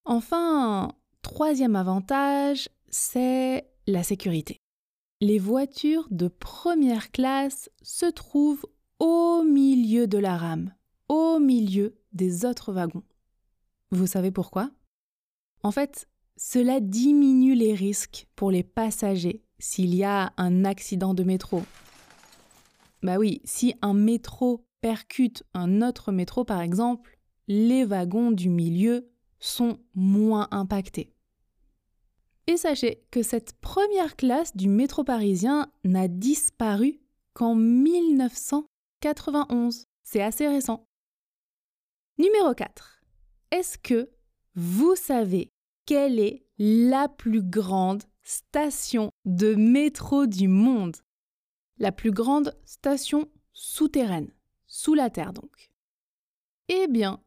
Enfin, 0.03 0.91
troisième 1.21 1.75
avantage, 1.75 2.69
c'est 2.89 3.69
la 3.85 4.01
sécurité. 4.01 4.57
Les 5.21 5.37
voitures 5.37 6.07
de 6.09 6.27
première 6.27 7.11
classe 7.11 7.69
se 7.83 8.07
trouvent 8.07 8.65
au 8.97 9.43
milieu 9.43 10.07
de 10.07 10.17
la 10.17 10.37
rame, 10.37 10.73
au 11.07 11.39
milieu 11.39 11.95
des 12.13 12.45
autres 12.45 12.73
wagons. 12.73 13.03
Vous 13.91 14.07
savez 14.07 14.31
pourquoi? 14.31 14.71
En 15.61 15.71
fait, 15.71 16.07
cela 16.37 16.79
diminue 16.79 17.55
les 17.55 17.73
risques 17.73 18.27
pour 18.35 18.51
les 18.51 18.63
passagers 18.63 19.43
s'il 19.59 19.95
y 19.95 20.03
a 20.03 20.33
un 20.37 20.65
accident 20.65 21.13
de 21.13 21.23
métro. 21.23 21.61
Bah 23.03 23.17
oui, 23.17 23.41
si 23.43 23.73
un 23.81 23.93
métro 23.93 24.65
percute 24.81 25.43
un 25.53 25.81
autre 25.81 26.11
métro 26.11 26.43
par 26.43 26.61
exemple, 26.61 27.17
les 27.47 27.85
wagons 27.85 28.31
du 28.31 28.49
milieu 28.49 29.09
sont 29.39 29.79
moins 29.95 30.47
impactés. 30.51 31.13
Et 32.47 32.57
sachez 32.57 33.03
que 33.11 33.21
cette 33.23 33.53
première 33.61 34.15
classe 34.15 34.55
du 34.55 34.67
métro 34.67 35.03
parisien 35.03 35.71
n'a 35.83 36.07
disparu 36.07 36.99
qu'en 37.33 37.55
1991. 37.55 39.85
C'est 40.03 40.21
assez 40.21 40.47
récent. 40.47 40.85
Numéro 42.17 42.53
4. 42.53 43.01
Est-ce 43.51 43.77
que 43.77 44.09
vous 44.55 44.95
savez 44.95 45.51
quelle 45.85 46.19
est 46.19 46.43
la 46.57 47.07
plus 47.07 47.41
grande 47.41 48.03
station 48.23 49.11
de 49.25 49.55
métro 49.55 50.25
du 50.25 50.47
monde? 50.47 50.97
La 51.77 51.91
plus 51.91 52.11
grande 52.11 52.55
station 52.65 53.27
souterraine, 53.53 54.31
sous 54.67 54.93
la 54.93 55.09
Terre 55.09 55.33
donc. 55.33 55.71
Eh 56.69 56.87
bien, 56.87 57.19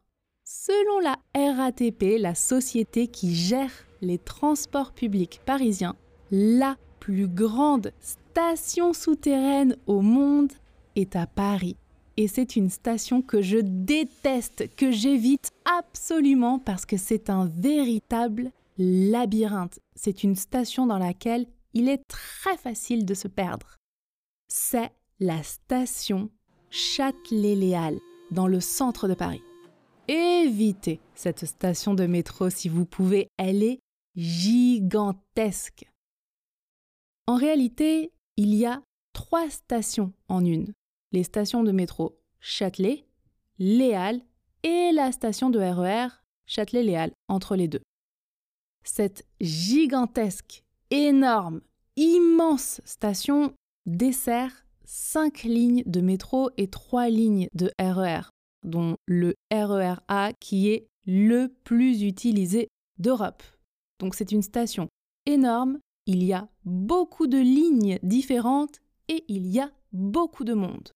selon 0.43 0.99
la 0.99 1.17
RATP, 1.35 2.17
la 2.19 2.35
société 2.35 3.07
qui 3.07 3.35
gère 3.35 3.71
les 4.01 4.17
transports 4.17 4.93
publics 4.93 5.41
parisiens, 5.45 5.95
la 6.31 6.77
plus 6.99 7.27
grande 7.27 7.91
station 7.99 8.93
souterraine 8.93 9.75
au 9.85 10.01
monde 10.01 10.53
est 10.95 11.15
à 11.15 11.27
Paris. 11.27 11.77
Et 12.17 12.27
c'est 12.27 12.55
une 12.55 12.69
station 12.69 13.21
que 13.21 13.41
je 13.41 13.57
déteste, 13.57 14.73
que 14.75 14.91
j'évite 14.91 15.51
absolument 15.65 16.59
parce 16.59 16.85
que 16.85 16.97
c'est 16.97 17.29
un 17.29 17.45
véritable 17.45 18.51
labyrinthe. 18.77 19.79
C'est 19.95 20.23
une 20.23 20.35
station 20.35 20.85
dans 20.85 20.97
laquelle 20.97 21.45
il 21.73 21.89
est 21.89 22.07
très 22.07 22.57
facile 22.57 23.05
de 23.05 23.13
se 23.13 23.27
perdre. 23.27 23.75
C'est 24.47 24.91
la 25.19 25.43
station 25.43 26.29
Châtelet-Léal, 26.69 27.99
dans 28.31 28.47
le 28.47 28.59
centre 28.59 29.07
de 29.07 29.13
Paris. 29.13 29.43
Évitez 30.07 30.99
cette 31.15 31.45
station 31.45 31.93
de 31.93 32.05
métro 32.05 32.49
si 32.49 32.69
vous 32.69 32.85
pouvez, 32.85 33.29
elle 33.37 33.63
est 33.63 33.79
gigantesque. 34.15 35.85
En 37.27 37.35
réalité, 37.35 38.11
il 38.37 38.53
y 38.53 38.65
a 38.65 38.81
trois 39.13 39.49
stations 39.49 40.13
en 40.27 40.45
une. 40.45 40.73
Les 41.15 41.23
stations 41.23 41.63
de 41.63 41.71
métro 41.71 42.19
Châtelet, 42.41 43.05
Léal 43.57 44.21
et 44.63 44.91
la 44.93 45.13
station 45.13 45.49
de 45.49 45.59
RER 45.59 46.07
e 46.07 46.09
Châtelet-Léal 46.45 47.11
entre 47.29 47.55
les 47.55 47.69
deux 47.69 47.81
cette 48.83 49.25
gigantesque, 49.39 50.65
énorme, 50.91 51.61
immense 51.95 52.81
station 52.83 53.53
dessert 53.85 54.65
cinq 54.83 55.43
lignes 55.43 55.83
de 55.85 56.01
métro 56.01 56.49
et 56.57 56.69
trois 56.69 57.09
lignes 57.09 57.47
de 57.53 57.71
RER, 57.79 58.19
e 58.19 58.67
dont 58.67 58.97
le 59.05 59.35
RER 59.53 59.95
A 60.09 60.33
qui 60.33 60.69
est 60.69 60.87
le 61.05 61.47
plus 61.63 62.03
utilisé 62.03 62.67
d'Europe. 62.99 63.41
Donc 63.99 64.15
c'est 64.15 64.33
une 64.33 64.41
station 64.41 64.89
énorme, 65.25 65.79
il 66.07 66.25
y 66.25 66.33
a 66.33 66.49
beaucoup 66.65 67.27
de 67.27 67.37
lignes 67.37 67.99
différentes 68.03 68.81
et 69.07 69.23
il 69.29 69.47
y 69.47 69.61
a 69.61 69.71
beaucoup 69.93 70.43
de 70.43 70.53
monde. 70.53 70.89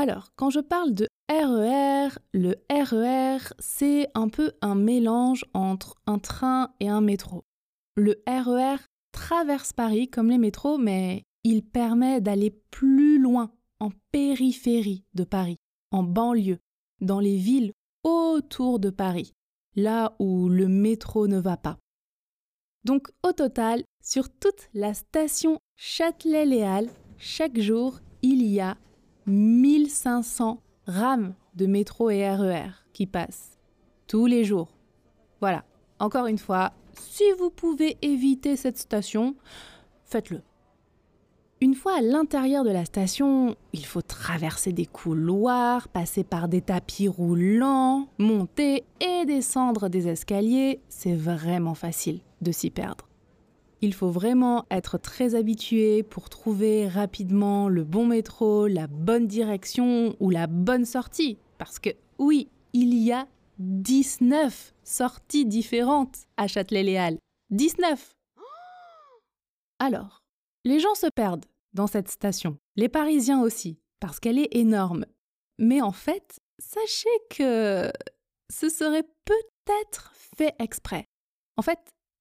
Alors, 0.00 0.30
quand 0.36 0.50
je 0.50 0.60
parle 0.60 0.94
de 0.94 1.08
RER, 1.28 2.10
e 2.14 2.18
le 2.32 2.54
RER, 2.70 3.52
c'est 3.58 4.06
un 4.14 4.28
peu 4.28 4.52
un 4.62 4.76
mélange 4.76 5.44
entre 5.54 5.96
un 6.06 6.20
train 6.20 6.72
et 6.78 6.88
un 6.88 7.00
métro. 7.00 7.42
Le 7.96 8.22
RER 8.28 8.76
e 8.76 8.86
traverse 9.10 9.72
Paris 9.72 10.08
comme 10.08 10.30
les 10.30 10.38
métros, 10.38 10.78
mais 10.78 11.24
il 11.42 11.64
permet 11.64 12.20
d'aller 12.20 12.52
plus 12.70 13.18
loin, 13.18 13.50
en 13.80 13.90
périphérie 14.12 15.02
de 15.14 15.24
Paris, 15.24 15.56
en 15.90 16.04
banlieue, 16.04 16.60
dans 17.00 17.18
les 17.18 17.36
villes 17.36 17.72
autour 18.04 18.78
de 18.78 18.90
Paris, 18.90 19.32
là 19.74 20.14
où 20.20 20.48
le 20.48 20.68
métro 20.68 21.26
ne 21.26 21.40
va 21.40 21.56
pas. 21.56 21.76
Donc 22.84 23.08
au 23.24 23.32
total, 23.32 23.82
sur 24.00 24.30
toute 24.30 24.68
la 24.74 24.94
station 24.94 25.58
Châtelet-Léal, 25.76 26.88
chaque 27.16 27.58
jour, 27.58 27.98
il 28.22 28.46
y 28.46 28.60
a 28.60 28.76
1500 29.28 30.60
rames 30.86 31.34
de 31.54 31.66
métro 31.66 32.10
et 32.10 32.28
RER 32.28 32.68
e 32.68 32.70
qui 32.92 33.06
passent 33.06 33.58
tous 34.06 34.26
les 34.26 34.44
jours. 34.44 34.68
Voilà, 35.40 35.64
encore 35.98 36.26
une 36.26 36.38
fois, 36.38 36.72
si 36.94 37.24
vous 37.38 37.50
pouvez 37.50 37.96
éviter 38.02 38.56
cette 38.56 38.78
station, 38.78 39.36
faites-le. 40.04 40.42
Une 41.60 41.74
fois 41.74 41.98
à 41.98 42.00
l'intérieur 42.00 42.62
de 42.62 42.70
la 42.70 42.84
station, 42.84 43.56
il 43.72 43.84
faut 43.84 44.02
traverser 44.02 44.72
des 44.72 44.86
couloirs, 44.86 45.88
passer 45.88 46.22
par 46.22 46.46
des 46.46 46.60
tapis 46.60 47.08
roulants, 47.08 48.06
monter 48.18 48.84
et 49.00 49.26
descendre 49.26 49.88
des 49.88 50.06
escaliers. 50.06 50.80
C'est 50.88 51.16
vraiment 51.16 51.74
facile 51.74 52.20
de 52.42 52.52
s'y 52.52 52.70
perdre. 52.70 53.07
Il 53.80 53.94
faut 53.94 54.10
vraiment 54.10 54.66
être 54.70 54.98
très 54.98 55.36
habitué 55.36 56.02
pour 56.02 56.28
trouver 56.30 56.88
rapidement 56.88 57.68
le 57.68 57.84
bon 57.84 58.06
métro, 58.06 58.66
la 58.66 58.88
bonne 58.88 59.28
direction 59.28 60.16
ou 60.18 60.30
la 60.30 60.48
bonne 60.48 60.84
sortie. 60.84 61.38
Parce 61.58 61.78
que 61.78 61.90
oui, 62.18 62.48
il 62.72 62.94
y 62.94 63.12
a 63.12 63.28
19 63.58 64.74
sorties 64.82 65.46
différentes 65.46 66.26
à 66.36 66.48
Châtelet-Léal. 66.48 67.18
19 67.50 68.14
Alors, 69.78 70.22
les 70.64 70.80
gens 70.80 70.94
se 70.94 71.06
perdent 71.06 71.46
dans 71.72 71.86
cette 71.86 72.08
station, 72.08 72.58
les 72.74 72.88
Parisiens 72.88 73.40
aussi, 73.40 73.78
parce 74.00 74.18
qu'elle 74.18 74.38
est 74.38 74.56
énorme. 74.56 75.06
Mais 75.58 75.82
en 75.82 75.92
fait, 75.92 76.40
sachez 76.58 77.08
que 77.30 77.92
ce 78.50 78.68
serait 78.68 79.06
peut-être 79.24 80.12
fait 80.36 80.54
exprès. 80.58 81.04
En 81.56 81.62
fait, 81.62 81.78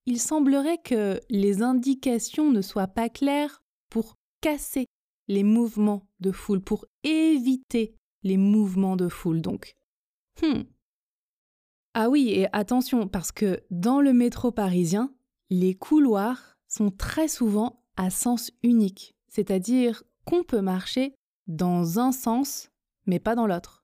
il 0.08 0.22
semblerait 0.22 0.78
que 0.78 1.20
les 1.30 1.62
indications 1.62 2.50
ne 2.50 2.62
soient 2.62 2.88
pas 2.88 3.10
claires 3.10 3.62
pour 3.90 4.16
casser 4.40 4.86
les 5.28 5.44
mouvements 5.44 6.08
de 6.22 6.32
foule, 6.32 6.62
pour 6.62 6.86
éviter 7.04 7.94
les 8.24 8.38
mouvements 8.38 8.96
de 8.96 9.10
foule 9.10 9.42
donc. 9.42 9.76
Hmm. 10.42 10.64
Ah 11.94 12.10
oui, 12.10 12.30
et 12.30 12.48
attention, 12.54 13.10
parce 13.10 13.34
que 13.34 13.62
dans 13.70 14.00
le 14.00 14.14
métro 14.14 14.52
parisien, 14.52 15.14
les 15.50 15.76
couloirs 15.76 16.58
sont 16.70 16.90
très 16.90 17.28
souvent 17.28 17.84
à 17.98 18.10
sens 18.10 18.52
unique, 18.64 19.14
c'est-à-dire 19.28 20.04
qu'on 20.24 20.44
peut 20.44 20.62
marcher 20.62 21.16
dans 21.48 22.00
un 22.00 22.14
sens, 22.14 22.70
mais 23.08 23.20
pas 23.20 23.36
dans 23.36 23.48
l'autre. 23.48 23.84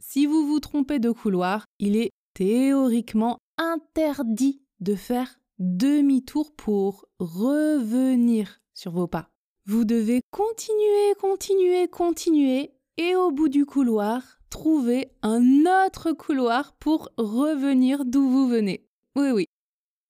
Si 0.00 0.26
vous 0.26 0.48
vous 0.48 0.58
trompez 0.58 0.98
de 0.98 1.12
couloir, 1.12 1.64
il 1.78 1.96
est 1.96 2.10
théoriquement 2.34 3.38
interdit 3.56 4.60
de 4.80 4.96
faire 4.96 5.38
demi-tour 5.64 6.54
pour 6.54 7.06
revenir 7.18 8.60
sur 8.74 8.92
vos 8.92 9.06
pas. 9.06 9.30
Vous 9.66 9.84
devez 9.84 10.20
continuer, 10.30 11.14
continuer, 11.18 11.88
continuer 11.88 12.74
et 12.98 13.16
au 13.16 13.30
bout 13.30 13.48
du 13.48 13.64
couloir, 13.64 14.38
trouver 14.50 15.08
un 15.22 15.64
autre 15.86 16.12
couloir 16.12 16.74
pour 16.74 17.10
revenir 17.16 18.04
d'où 18.04 18.28
vous 18.28 18.46
venez. 18.46 18.86
Oui, 19.16 19.30
oui. 19.30 19.46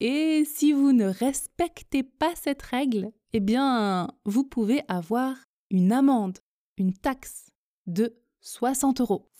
Et 0.01 0.45
si 0.45 0.73
vous 0.73 0.93
ne 0.93 1.07
respectez 1.07 2.03
pas 2.03 2.35
cette 2.35 2.63
règle, 2.63 3.11
eh 3.33 3.41
bien, 3.41 4.09
vous 4.25 4.45
pouvez 4.45 4.83
avoir 4.89 5.37
une 5.71 5.93
amende, 5.93 6.39
une 6.79 6.95
taxe 6.95 7.51
de 7.87 8.17
60 8.41 9.01
euros. 9.01 9.31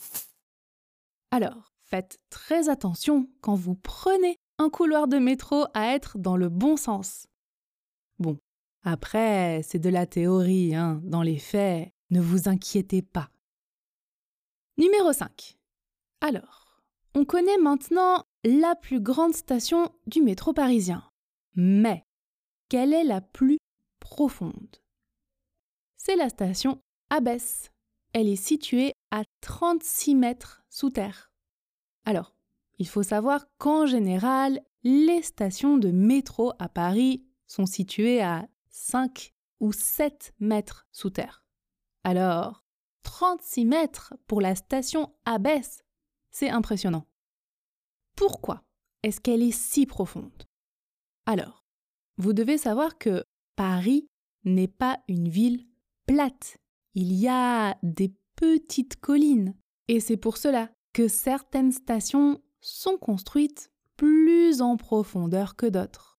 Alors, 1.33 1.75
faites 1.83 2.21
très 2.31 2.69
attention 2.69 3.29
quand 3.41 3.57
vous 3.57 3.75
prenez 3.75 4.37
un 4.59 4.71
couloir 4.71 5.09
de 5.09 5.19
métro 5.19 5.67
à 5.75 5.95
être 5.95 6.19
dans 6.19 6.37
le 6.37 6.49
bon 6.49 6.77
sens. 6.77 7.27
Bon, 8.19 8.39
après, 8.83 9.63
c'est 9.63 9.79
de 9.79 9.89
la 9.89 10.07
théorie, 10.07 10.75
hein. 10.75 11.01
dans 11.05 11.23
les 11.23 11.39
faits, 11.39 11.91
ne 12.11 12.21
vous 12.21 12.49
inquiétez 12.49 13.03
pas. 13.03 13.31
Numéro 14.77 15.13
5. 15.13 15.59
Alors, 16.21 16.83
on 17.15 17.25
connaît 17.25 17.59
maintenant 17.59 18.25
la 18.45 18.75
plus 18.75 19.01
grande 19.01 19.35
station 19.35 19.91
du 20.07 20.21
métro 20.21 20.53
parisien. 20.53 21.09
Mais, 21.55 22.05
quelle 22.69 22.93
est 22.93 23.05
la 23.05 23.21
plus 23.21 23.59
profonde? 24.01 24.77
C'est 25.97 26.17
la 26.17 26.29
station 26.29 26.81
Abbesse. 27.11 27.71
Elle 28.13 28.29
est 28.29 28.37
située 28.37 28.93
à 29.11 29.23
36 29.41 30.15
mètres 30.15 30.63
sous 30.69 30.91
terre. 30.91 31.31
Alors, 32.05 32.34
il 32.79 32.89
faut 32.89 33.03
savoir 33.03 33.47
qu'en 33.59 33.87
général, 33.87 34.61
les 34.83 35.23
stations 35.23 35.79
de 35.79 35.91
métro 35.91 36.53
à 36.59 36.69
Paris 36.69 37.25
sont 37.47 37.67
situées 37.67 38.23
à 38.23 38.47
5 38.71 39.33
ou 39.61 39.73
7 39.73 40.35
mètres 40.41 40.87
sous 40.93 41.11
terre. 41.11 41.45
Alors, 42.03 42.65
36 43.03 43.65
mètres 43.65 44.15
pour 44.27 44.41
la 44.41 44.55
station 44.55 45.15
Abbesse, 45.25 45.85
c'est 46.31 46.51
impressionnant. 46.51 47.07
Pourquoi 48.17 48.63
est-ce 49.03 49.21
qu'elle 49.21 49.43
est 49.43 49.53
si 49.53 49.87
profonde? 49.87 50.45
Alors, 51.27 51.65
vous 52.19 52.33
devez 52.33 52.59
savoir 52.59 52.99
que 52.99 53.25
Paris 53.57 54.09
n'est 54.45 54.69
pas 54.69 54.99
une 55.09 55.29
ville 55.29 55.67
plate. 56.07 56.59
Il 56.95 57.13
y 57.13 57.29
a 57.29 57.79
des 57.83 58.15
petites 58.37 59.01
collines. 59.01 59.55
Et 59.89 60.01
c'est 60.01 60.17
pour 60.17 60.37
cela 60.37 60.71
que 60.93 61.09
certaines 61.09 61.73
stations 61.73 62.41
sont 62.65 62.97
construites 62.97 63.71
plus 63.97 64.63
en 64.63 64.77
profondeur 64.77 65.55
que 65.55 65.67
d'autres. 65.67 66.19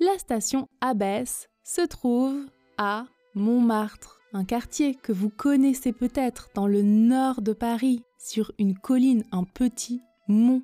La 0.00 0.18
station 0.18 0.68
Abbesse 0.80 1.48
se 1.62 1.80
trouve 1.80 2.44
à 2.76 3.06
Montmartre, 3.34 4.20
un 4.32 4.44
quartier 4.44 4.96
que 4.96 5.12
vous 5.12 5.30
connaissez 5.30 5.92
peut-être 5.92 6.50
dans 6.54 6.66
le 6.66 6.82
nord 6.82 7.40
de 7.40 7.52
Paris, 7.52 8.02
sur 8.18 8.52
une 8.58 8.76
colline, 8.76 9.24
un 9.30 9.44
petit 9.44 10.02
mont. 10.26 10.62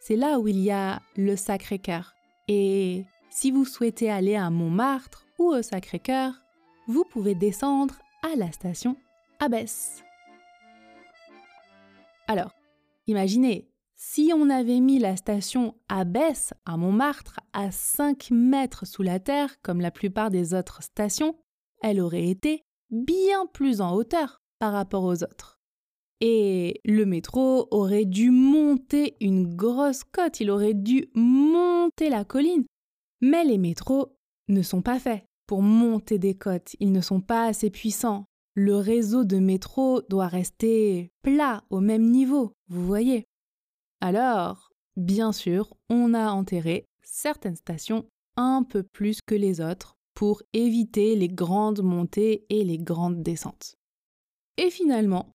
C'est 0.00 0.16
là 0.16 0.38
où 0.38 0.48
il 0.48 0.58
y 0.58 0.70
a 0.70 1.02
le 1.16 1.36
Sacré-Cœur. 1.36 2.14
Et 2.48 3.04
si 3.28 3.50
vous 3.50 3.66
souhaitez 3.66 4.10
aller 4.10 4.36
à 4.36 4.48
Montmartre 4.48 5.26
ou 5.38 5.52
au 5.52 5.60
Sacré-Cœur, 5.60 6.32
vous 6.88 7.04
pouvez 7.04 7.34
descendre 7.34 7.96
à 8.22 8.36
la 8.36 8.50
station 8.52 8.96
Abbesse. 9.38 10.02
Alors, 12.26 12.52
imaginez, 13.06 13.69
si 14.02 14.32
on 14.34 14.48
avait 14.48 14.80
mis 14.80 14.98
la 14.98 15.14
station 15.14 15.74
Abbesse 15.90 16.54
à 16.64 16.78
Montmartre 16.78 17.38
à 17.52 17.70
5 17.70 18.30
mètres 18.30 18.86
sous 18.86 19.02
la 19.02 19.20
terre, 19.20 19.60
comme 19.60 19.82
la 19.82 19.90
plupart 19.90 20.30
des 20.30 20.54
autres 20.54 20.82
stations, 20.82 21.36
elle 21.82 22.00
aurait 22.00 22.28
été 22.28 22.64
bien 22.90 23.44
plus 23.52 23.82
en 23.82 23.94
hauteur 23.94 24.40
par 24.58 24.72
rapport 24.72 25.04
aux 25.04 25.22
autres. 25.22 25.60
Et 26.22 26.80
le 26.86 27.04
métro 27.04 27.68
aurait 27.70 28.06
dû 28.06 28.30
monter 28.30 29.16
une 29.20 29.54
grosse 29.54 30.02
côte, 30.04 30.40
il 30.40 30.50
aurait 30.50 30.74
dû 30.74 31.10
monter 31.14 32.08
la 32.08 32.24
colline. 32.24 32.64
Mais 33.20 33.44
les 33.44 33.58
métros 33.58 34.16
ne 34.48 34.62
sont 34.62 34.80
pas 34.80 34.98
faits 34.98 35.24
pour 35.46 35.60
monter 35.60 36.18
des 36.18 36.34
côtes, 36.34 36.74
ils 36.80 36.90
ne 36.90 37.02
sont 37.02 37.20
pas 37.20 37.44
assez 37.44 37.68
puissants. 37.68 38.24
Le 38.54 38.76
réseau 38.76 39.24
de 39.24 39.38
métro 39.38 40.00
doit 40.08 40.26
rester 40.26 41.10
plat, 41.22 41.64
au 41.68 41.80
même 41.80 42.10
niveau, 42.10 42.54
vous 42.68 42.86
voyez. 42.86 43.26
Alors, 44.00 44.70
bien 44.96 45.32
sûr, 45.32 45.74
on 45.88 46.14
a 46.14 46.30
enterré 46.30 46.86
certaines 47.02 47.56
stations 47.56 48.06
un 48.36 48.62
peu 48.62 48.82
plus 48.82 49.20
que 49.20 49.34
les 49.34 49.60
autres 49.60 49.96
pour 50.14 50.42
éviter 50.52 51.16
les 51.16 51.28
grandes 51.28 51.82
montées 51.82 52.44
et 52.48 52.64
les 52.64 52.78
grandes 52.78 53.22
descentes. 53.22 53.76
Et 54.56 54.70
finalement, 54.70 55.32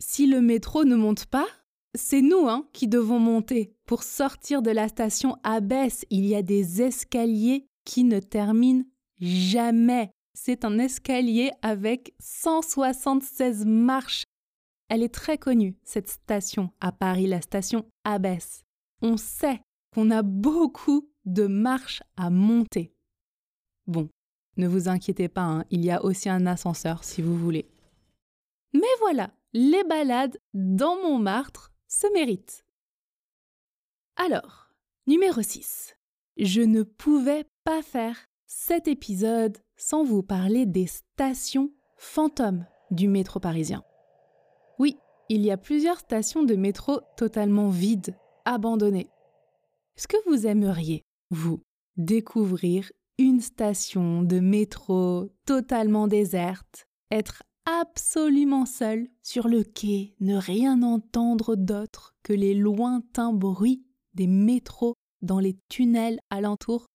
si 0.00 0.26
le 0.26 0.40
métro 0.40 0.84
ne 0.84 0.96
monte 0.96 1.26
pas, 1.26 1.46
c'est 1.94 2.22
nous 2.22 2.48
hein, 2.48 2.68
qui 2.72 2.88
devons 2.88 3.18
monter. 3.18 3.72
Pour 3.86 4.02
sortir 4.02 4.62
de 4.62 4.70
la 4.70 4.88
station 4.88 5.36
Abbesse, 5.42 6.04
il 6.10 6.26
y 6.26 6.34
a 6.34 6.42
des 6.42 6.82
escaliers 6.82 7.66
qui 7.84 8.04
ne 8.04 8.20
terminent 8.20 8.84
jamais. 9.20 10.10
C'est 10.34 10.64
un 10.64 10.78
escalier 10.78 11.50
avec 11.62 12.14
176 12.20 13.64
marches 13.64 14.24
elle 14.88 15.02
est 15.02 15.14
très 15.14 15.38
connue, 15.38 15.76
cette 15.84 16.08
station 16.08 16.70
à 16.80 16.92
Paris, 16.92 17.26
la 17.26 17.40
station 17.40 17.86
Abbesse. 18.04 18.64
On 19.02 19.16
sait 19.16 19.60
qu'on 19.94 20.10
a 20.10 20.22
beaucoup 20.22 21.08
de 21.24 21.46
marches 21.46 22.02
à 22.16 22.30
monter. 22.30 22.94
Bon, 23.86 24.08
ne 24.56 24.66
vous 24.66 24.88
inquiétez 24.88 25.28
pas, 25.28 25.42
hein, 25.42 25.64
il 25.70 25.84
y 25.84 25.90
a 25.90 26.04
aussi 26.04 26.28
un 26.28 26.46
ascenseur 26.46 27.04
si 27.04 27.22
vous 27.22 27.36
voulez. 27.36 27.70
Mais 28.72 28.80
voilà, 29.00 29.30
les 29.52 29.84
balades 29.84 30.38
dans 30.54 30.96
Montmartre 31.02 31.72
se 31.86 32.12
méritent. 32.12 32.64
Alors, 34.16 34.68
numéro 35.06 35.42
6. 35.42 35.96
Je 36.36 36.60
ne 36.60 36.82
pouvais 36.82 37.46
pas 37.64 37.82
faire 37.82 38.16
cet 38.46 38.88
épisode 38.88 39.58
sans 39.76 40.04
vous 40.04 40.22
parler 40.22 40.66
des 40.66 40.86
stations 40.86 41.72
fantômes 41.96 42.66
du 42.90 43.08
métro 43.08 43.40
parisien. 43.40 43.84
Il 45.30 45.42
y 45.42 45.50
a 45.50 45.58
plusieurs 45.58 45.98
stations 45.98 46.42
de 46.42 46.54
métro 46.54 47.00
totalement 47.16 47.68
vides, 47.68 48.16
abandonnées. 48.46 49.10
Est-ce 49.96 50.08
que 50.08 50.16
vous 50.26 50.46
aimeriez, 50.46 51.02
vous, 51.30 51.60
découvrir 51.98 52.90
une 53.18 53.40
station 53.40 54.22
de 54.22 54.40
métro 54.40 55.28
totalement 55.44 56.08
déserte, 56.08 56.86
être 57.10 57.42
absolument 57.66 58.64
seul 58.64 59.08
sur 59.22 59.48
le 59.48 59.64
quai, 59.64 60.14
ne 60.20 60.36
rien 60.36 60.82
entendre 60.82 61.56
d'autre 61.56 62.14
que 62.22 62.32
les 62.32 62.54
lointains 62.54 63.34
bruits 63.34 63.84
des 64.14 64.28
métros 64.28 64.94
dans 65.20 65.40
les 65.40 65.58
tunnels 65.68 66.20
alentours? 66.30 66.86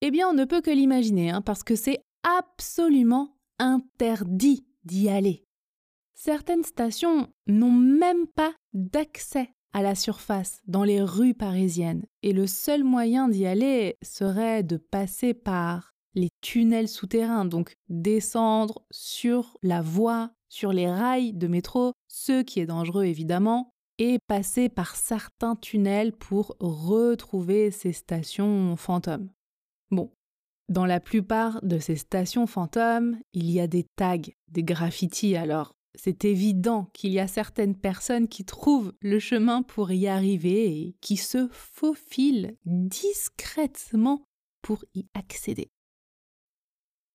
Eh 0.00 0.10
bien, 0.10 0.28
on 0.30 0.34
ne 0.34 0.46
peut 0.46 0.62
que 0.62 0.70
l'imaginer, 0.70 1.28
hein, 1.30 1.42
parce 1.42 1.62
que 1.62 1.76
c'est 1.76 2.00
absolument 2.22 3.36
interdit 3.58 4.64
d'y 4.84 5.10
aller. 5.10 5.44
Certaines 6.22 6.64
stations 6.64 7.28
n'ont 7.46 7.72
même 7.72 8.26
pas 8.26 8.52
d'accès 8.74 9.54
à 9.72 9.80
la 9.80 9.94
surface 9.94 10.60
dans 10.66 10.84
les 10.84 11.00
rues 11.00 11.32
parisiennes 11.32 12.04
et 12.22 12.34
le 12.34 12.46
seul 12.46 12.84
moyen 12.84 13.30
d'y 13.30 13.46
aller 13.46 13.96
serait 14.02 14.62
de 14.62 14.76
passer 14.76 15.32
par 15.32 15.94
les 16.14 16.28
tunnels 16.42 16.88
souterrains, 16.88 17.46
donc 17.46 17.72
descendre 17.88 18.84
sur 18.90 19.56
la 19.62 19.80
voie, 19.80 20.30
sur 20.50 20.74
les 20.74 20.90
rails 20.90 21.32
de 21.32 21.46
métro, 21.46 21.94
ce 22.06 22.42
qui 22.42 22.60
est 22.60 22.66
dangereux 22.66 23.06
évidemment, 23.06 23.70
et 23.96 24.18
passer 24.26 24.68
par 24.68 24.96
certains 24.96 25.56
tunnels 25.56 26.12
pour 26.12 26.54
retrouver 26.60 27.70
ces 27.70 27.94
stations 27.94 28.76
fantômes. 28.76 29.30
Bon, 29.90 30.12
dans 30.68 30.84
la 30.84 31.00
plupart 31.00 31.62
de 31.62 31.78
ces 31.78 31.96
stations 31.96 32.46
fantômes, 32.46 33.18
il 33.32 33.50
y 33.50 33.58
a 33.58 33.66
des 33.66 33.86
tags, 33.96 34.18
des 34.48 34.64
graffitis, 34.64 35.34
alors 35.34 35.72
c'est 35.94 36.24
évident 36.24 36.88
qu'il 36.92 37.12
y 37.12 37.20
a 37.20 37.26
certaines 37.26 37.76
personnes 37.76 38.28
qui 38.28 38.44
trouvent 38.44 38.92
le 39.00 39.18
chemin 39.18 39.62
pour 39.62 39.90
y 39.90 40.06
arriver 40.06 40.66
et 40.66 40.96
qui 41.00 41.16
se 41.16 41.48
faufilent 41.48 42.56
discrètement 42.64 44.22
pour 44.62 44.84
y 44.94 45.06
accéder. 45.14 45.70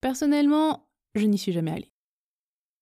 Personnellement, 0.02 0.88
je 1.16 1.26
n'y 1.26 1.38
suis 1.38 1.52
jamais 1.52 1.72
allée. 1.72 1.92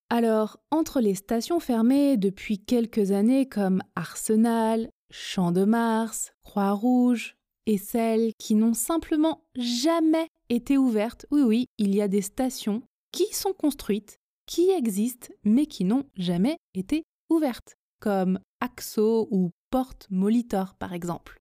Alors, 0.10 0.60
entre 0.72 1.00
les 1.00 1.16
stations 1.16 1.60
fermées 1.60 2.18
depuis 2.18 2.60
quelques 2.60 3.12
années 3.12 3.48
comme 3.48 3.82
Arsenal, 3.96 4.90
Champ 5.10 5.52
de 5.52 5.64
Mars, 5.64 6.34
Croix-Rouge, 6.44 7.36
et 7.66 7.78
celles 7.78 8.34
qui 8.38 8.56
n'ont 8.56 8.74
simplement 8.74 9.46
jamais 9.56 10.28
été 10.50 10.78
ouvertes, 10.78 11.26
oui 11.32 11.42
oui, 11.42 11.66
il 11.78 11.96
y 11.96 12.02
a 12.02 12.08
des 12.08 12.22
stations 12.22 12.84
qui 13.12 13.34
sont 13.34 13.54
construites, 13.54 14.20
qui 14.46 14.70
existent, 14.72 15.30
mais 15.44 15.66
qui 15.66 15.86
n'ont 15.86 16.06
jamais 16.16 16.58
été 16.74 17.04
ouvertes, 17.30 17.76
comme 18.00 18.40
Axo 18.60 19.28
ou 19.32 19.52
Porte 19.70 20.08
Molitor 20.10 20.76
par 20.76 20.94
exemple. 20.94 21.40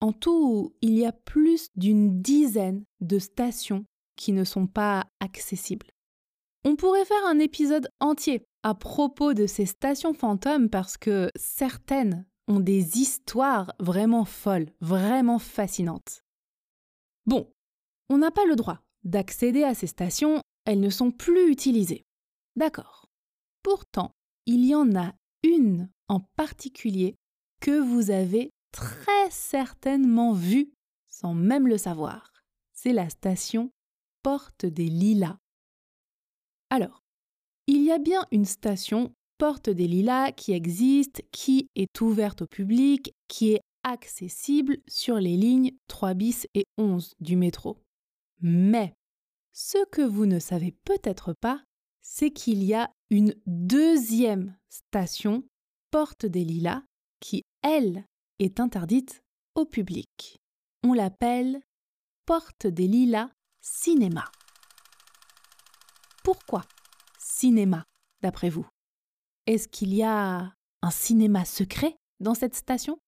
En 0.00 0.12
tout, 0.12 0.74
il 0.82 0.98
y 0.98 1.06
a 1.06 1.12
plus 1.12 1.68
d'une 1.74 2.20
dizaine 2.20 2.84
de 3.00 3.18
stations 3.18 3.84
qui 4.16 4.32
ne 4.32 4.44
sont 4.44 4.66
pas 4.66 5.06
accessibles. 5.20 5.86
On 6.64 6.76
pourrait 6.76 7.04
faire 7.04 7.24
un 7.26 7.38
épisode 7.38 7.88
entier 8.00 8.44
à 8.62 8.74
propos 8.74 9.34
de 9.34 9.46
ces 9.46 9.66
stations 9.66 10.14
fantômes 10.14 10.68
parce 10.68 10.96
que 10.96 11.30
certaines 11.36 12.26
ont 12.48 12.60
des 12.60 12.98
histoires 12.98 13.72
vraiment 13.78 14.24
folles, 14.24 14.70
vraiment 14.80 15.38
fascinantes. 15.38 16.22
Bon, 17.26 17.52
on 18.08 18.18
n'a 18.18 18.30
pas 18.30 18.44
le 18.44 18.56
droit 18.56 18.80
d'accéder 19.04 19.62
à 19.62 19.74
ces 19.74 19.86
stations, 19.86 20.40
elles 20.66 20.80
ne 20.80 20.90
sont 20.90 21.10
plus 21.10 21.50
utilisées. 21.50 22.04
D'accord. 22.56 23.08
Pourtant, 23.62 24.12
il 24.46 24.64
y 24.64 24.74
en 24.74 24.94
a 24.94 25.14
une 25.42 25.88
en 26.08 26.20
particulier 26.36 27.16
que 27.60 27.80
vous 27.80 28.10
avez 28.10 28.50
très 28.72 29.30
certainement 29.30 30.32
vue 30.32 30.70
sans 31.08 31.34
même 31.34 31.66
le 31.66 31.78
savoir. 31.78 32.32
C'est 32.74 32.92
la 32.92 33.08
station 33.08 33.70
Porte 34.22 34.66
des 34.66 34.88
Lilas 34.88 35.38
alors, 36.70 37.04
il 37.68 37.82
y 37.82 37.92
a 37.92 37.98
bien 37.98 38.26
une 38.32 38.44
station 38.44 39.14
Porte 39.38 39.70
des 39.70 39.86
Lilas 39.86 40.32
qui 40.32 40.52
existe, 40.52 41.22
qui 41.30 41.68
est 41.76 42.00
ouverte 42.00 42.42
au 42.42 42.46
public, 42.46 43.14
qui 43.28 43.52
est 43.52 43.60
accessible 43.84 44.78
sur 44.88 45.16
les 45.16 45.36
lignes 45.36 45.72
3 45.88 46.14
bis 46.14 46.48
et 46.54 46.64
11 46.76 47.14
du 47.20 47.36
métro. 47.36 47.78
Mais 48.40 48.94
ce 49.56 49.82
que 49.86 50.02
vous 50.02 50.26
ne 50.26 50.38
savez 50.38 50.72
peut-être 50.84 51.32
pas, 51.32 51.64
c'est 52.02 52.30
qu'il 52.30 52.62
y 52.62 52.74
a 52.74 52.92
une 53.08 53.34
deuxième 53.46 54.54
station 54.68 55.44
Porte 55.90 56.26
des 56.26 56.44
Lilas 56.44 56.82
qui, 57.20 57.42
elle, 57.62 58.04
est 58.38 58.60
interdite 58.60 59.24
au 59.54 59.64
public. 59.64 60.36
On 60.84 60.92
l'appelle 60.92 61.62
Porte 62.26 62.66
des 62.66 62.86
Lilas 62.86 63.30
Cinéma. 63.62 64.30
Pourquoi 66.22 66.66
cinéma, 67.18 67.86
d'après 68.20 68.50
vous? 68.50 68.68
Est-ce 69.46 69.68
qu'il 69.68 69.94
y 69.94 70.02
a 70.02 70.52
un 70.82 70.90
cinéma 70.90 71.46
secret 71.46 71.96
dans 72.20 72.34
cette 72.34 72.56
station? 72.56 72.98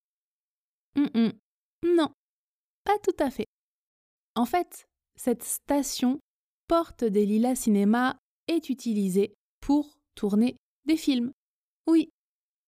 Non, 0.97 2.11
pas 2.85 2.99
tout 3.03 3.17
à 3.19 3.31
fait. 3.31 3.47
En 4.35 4.47
fait, 4.47 4.87
cette 5.15 5.43
station 5.43 6.21
Porte 6.69 7.03
des 7.03 7.25
Lilas 7.25 7.55
Cinéma 7.55 8.21
est 8.47 8.69
utilisée 8.69 9.33
pour 9.59 9.99
tourner 10.15 10.59
des 10.85 10.99
films. 10.99 11.33
Oui, 11.87 12.11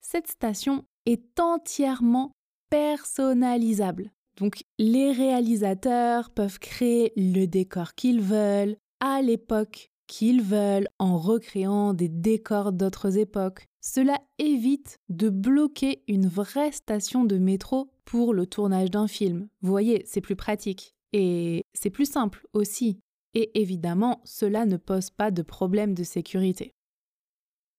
cette 0.00 0.26
station 0.26 0.86
est 1.04 1.38
entièrement 1.38 2.32
personnalisable. 2.70 4.10
Donc 4.38 4.62
les 4.78 5.12
réalisateurs 5.12 6.30
peuvent 6.30 6.58
créer 6.58 7.12
le 7.14 7.44
décor 7.44 7.94
qu'ils 7.94 8.22
veulent, 8.22 8.78
à 9.00 9.20
l'époque 9.20 9.90
qu'ils 10.06 10.40
veulent 10.40 10.88
en 10.98 11.18
recréant 11.18 11.92
des 11.92 12.08
décors 12.08 12.72
d'autres 12.72 13.18
époques. 13.18 13.66
Cela 13.82 14.18
évite 14.38 14.96
de 15.10 15.28
bloquer 15.28 16.04
une 16.08 16.26
vraie 16.26 16.72
station 16.72 17.24
de 17.24 17.36
métro 17.36 17.90
pour 18.06 18.32
le 18.32 18.46
tournage 18.46 18.90
d'un 18.90 19.08
film. 19.08 19.48
Vous 19.60 19.70
voyez, 19.70 20.04
c'est 20.06 20.22
plus 20.22 20.36
pratique. 20.36 20.94
Et 21.12 21.64
c'est 21.74 21.90
plus 21.90 22.10
simple 22.10 22.46
aussi. 22.54 22.98
Et 23.34 23.60
évidemment, 23.60 24.20
cela 24.24 24.66
ne 24.66 24.76
pose 24.76 25.10
pas 25.10 25.30
de 25.30 25.42
problème 25.42 25.94
de 25.94 26.02
sécurité. 26.02 26.72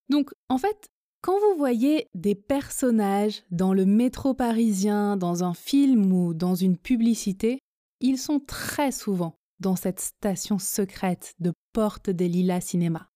Donc, 0.10 0.32
en 0.50 0.58
fait, 0.58 0.88
quand 1.22 1.40
vous 1.40 1.58
voyez 1.58 2.08
des 2.16 2.36
personnages 2.36 3.44
dans 3.52 3.74
le 3.74 3.86
métro 3.86 4.34
parisien, 4.34 5.18
dans 5.18 5.44
un 5.44 5.54
film 5.54 6.12
ou 6.12 6.34
dans 6.34 6.56
une 6.56 6.78
publicité, 6.78 7.60
ils 8.00 8.18
sont 8.18 8.40
très 8.40 8.92
souvent 8.92 9.36
dans 9.60 9.76
cette 9.76 10.00
station 10.00 10.58
secrète 10.58 11.34
de 11.40 11.54
Porte 11.74 12.10
des 12.10 12.28
Lilas 12.28 12.62
Cinéma. 12.62 13.10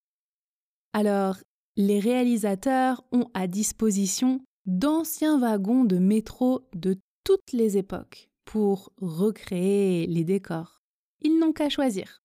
Alors, 0.93 1.37
les 1.75 1.99
réalisateurs 1.99 3.03
ont 3.11 3.29
à 3.33 3.47
disposition 3.47 4.41
d'anciens 4.65 5.39
wagons 5.39 5.83
de 5.83 5.97
métro 5.97 6.61
de 6.73 6.97
toutes 7.23 7.51
les 7.51 7.77
époques 7.77 8.29
pour 8.45 8.93
recréer 8.97 10.05
les 10.07 10.23
décors. 10.23 10.83
Ils 11.21 11.39
n'ont 11.39 11.51
qu'à 11.51 11.69
choisir. 11.69 12.21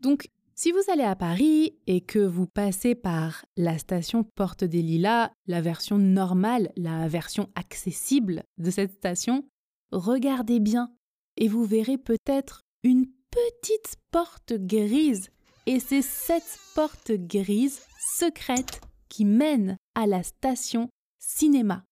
Donc, 0.00 0.28
si 0.54 0.72
vous 0.72 0.90
allez 0.92 1.04
à 1.04 1.16
Paris 1.16 1.78
et 1.86 2.00
que 2.00 2.18
vous 2.18 2.46
passez 2.46 2.94
par 2.94 3.44
la 3.56 3.78
station 3.78 4.24
Porte 4.24 4.64
des 4.64 4.82
Lilas, 4.82 5.30
la 5.46 5.60
version 5.60 5.98
normale, 5.98 6.70
la 6.76 7.08
version 7.08 7.48
accessible 7.54 8.42
de 8.58 8.70
cette 8.70 8.92
station, 8.92 9.44
regardez 9.90 10.60
bien 10.60 10.92
et 11.36 11.48
vous 11.48 11.64
verrez 11.64 11.98
peut-être 11.98 12.62
une 12.82 13.06
petite 13.30 13.96
porte 14.10 14.54
grise. 14.54 15.30
Et 15.66 15.80
c'est 15.80 16.02
cette 16.02 16.58
porte 16.74 17.12
grise 17.12 17.80
secrète 18.18 18.80
qui 19.08 19.24
mène 19.24 19.76
à 19.94 20.06
la 20.06 20.22
station 20.22 20.88
cinéma. 21.18 21.84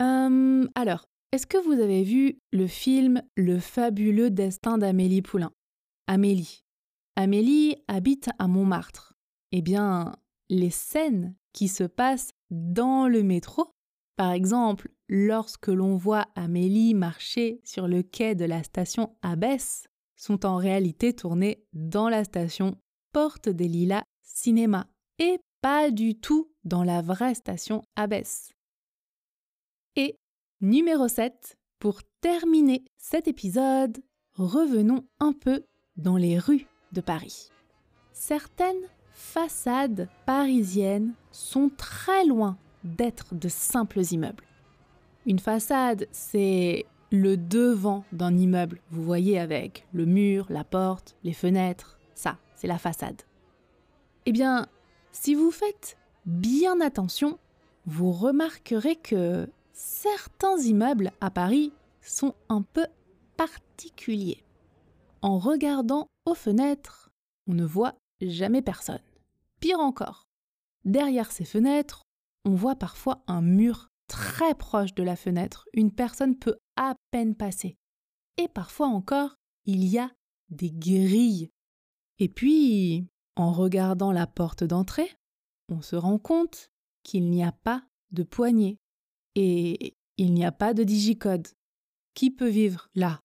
Hum, 0.00 0.68
alors, 0.74 1.04
est-ce 1.32 1.46
que 1.46 1.58
vous 1.58 1.72
avez 1.72 2.02
vu 2.02 2.38
le 2.52 2.66
film 2.66 3.22
Le 3.36 3.58
fabuleux 3.58 4.30
destin 4.30 4.78
d'Amélie 4.78 5.22
Poulain? 5.22 5.52
Amélie. 6.08 6.64
Amélie 7.14 7.76
habite 7.86 8.30
à 8.40 8.48
Montmartre. 8.48 9.14
Eh 9.52 9.62
bien, 9.62 10.16
les 10.48 10.70
scènes 10.70 11.36
qui 11.52 11.68
se 11.68 11.84
passent 11.84 12.32
dans 12.50 13.06
le 13.06 13.22
métro 13.22 13.72
par 14.18 14.32
exemple, 14.32 14.90
lorsque 15.08 15.68
l'on 15.68 15.96
voit 15.96 16.26
Amélie 16.34 16.92
marcher 16.92 17.60
sur 17.62 17.86
le 17.86 18.02
quai 18.02 18.34
de 18.34 18.44
la 18.44 18.64
station 18.64 19.16
Abbesse, 19.22 19.86
sont 20.16 20.44
en 20.44 20.56
réalité 20.56 21.14
tournées 21.14 21.62
dans 21.72 22.08
la 22.08 22.24
station 22.24 22.76
Porte 23.12 23.48
des 23.48 23.68
Lilas 23.68 24.02
Cinéma 24.24 24.88
et 25.20 25.38
pas 25.60 25.92
du 25.92 26.18
tout 26.18 26.50
dans 26.64 26.82
la 26.82 27.00
vraie 27.00 27.36
station 27.36 27.82
Abbesse. 27.94 28.50
Et 29.94 30.16
numéro 30.60 31.06
7, 31.06 31.56
pour 31.78 32.00
terminer 32.20 32.84
cet 32.96 33.28
épisode, 33.28 34.02
revenons 34.34 35.06
un 35.20 35.32
peu 35.32 35.62
dans 35.98 36.16
les 36.16 36.38
rues 36.38 36.66
de 36.92 37.00
Paris. 37.00 37.50
Certaines 38.12 38.88
façades 39.12 40.08
parisiennes 40.26 41.12
sont 41.30 41.70
très 41.76 42.24
loin 42.24 42.56
d'être 42.84 43.34
de 43.34 43.48
simples 43.48 44.00
immeubles. 44.12 44.44
Une 45.26 45.40
façade, 45.40 46.06
c'est 46.10 46.86
le 47.10 47.36
devant 47.36 48.04
d'un 48.12 48.36
immeuble, 48.36 48.80
vous 48.90 49.02
voyez 49.02 49.38
avec 49.38 49.86
le 49.92 50.06
mur, 50.06 50.46
la 50.48 50.64
porte, 50.64 51.16
les 51.24 51.32
fenêtres, 51.32 51.98
ça, 52.14 52.38
c'est 52.54 52.66
la 52.66 52.78
façade. 52.78 53.22
Eh 54.26 54.32
bien, 54.32 54.66
si 55.12 55.34
vous 55.34 55.50
faites 55.50 55.96
bien 56.26 56.80
attention, 56.80 57.38
vous 57.86 58.12
remarquerez 58.12 58.96
que 58.96 59.48
certains 59.72 60.58
immeubles 60.58 61.12
à 61.20 61.30
Paris 61.30 61.72
sont 62.02 62.34
un 62.48 62.62
peu 62.62 62.86
particuliers. 63.36 64.42
En 65.20 65.38
regardant 65.38 66.10
aux 66.26 66.34
fenêtres, 66.34 67.10
on 67.46 67.54
ne 67.54 67.64
voit 67.64 67.98
jamais 68.20 68.62
personne. 68.62 69.02
Pire 69.60 69.80
encore, 69.80 70.28
derrière 70.84 71.32
ces 71.32 71.44
fenêtres, 71.44 72.04
on 72.44 72.54
voit 72.54 72.76
parfois 72.76 73.22
un 73.26 73.42
mur 73.42 73.88
très 74.06 74.54
proche 74.54 74.94
de 74.94 75.02
la 75.02 75.16
fenêtre. 75.16 75.66
Une 75.74 75.92
personne 75.92 76.36
peut 76.36 76.58
à 76.76 76.94
peine 77.10 77.34
passer. 77.34 77.76
Et 78.36 78.48
parfois 78.48 78.86
encore, 78.86 79.34
il 79.64 79.84
y 79.84 79.98
a 79.98 80.10
des 80.50 80.70
grilles. 80.70 81.50
Et 82.18 82.28
puis, 82.28 83.06
en 83.36 83.52
regardant 83.52 84.12
la 84.12 84.26
porte 84.26 84.64
d'entrée, 84.64 85.10
on 85.68 85.82
se 85.82 85.96
rend 85.96 86.18
compte 86.18 86.70
qu'il 87.02 87.28
n'y 87.30 87.44
a 87.44 87.52
pas 87.52 87.84
de 88.12 88.22
poignée 88.22 88.78
et 89.34 89.96
il 90.16 90.32
n'y 90.32 90.44
a 90.44 90.52
pas 90.52 90.74
de 90.74 90.84
digicode. 90.84 91.48
Qui 92.14 92.30
peut 92.30 92.48
vivre 92.48 92.88
là? 92.94 93.20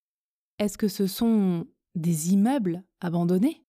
Est-ce 0.60 0.78
que 0.78 0.88
ce 0.88 1.08
sont 1.08 1.66
des 1.96 2.34
immeubles 2.34 2.84
abandonnés? 3.02 3.64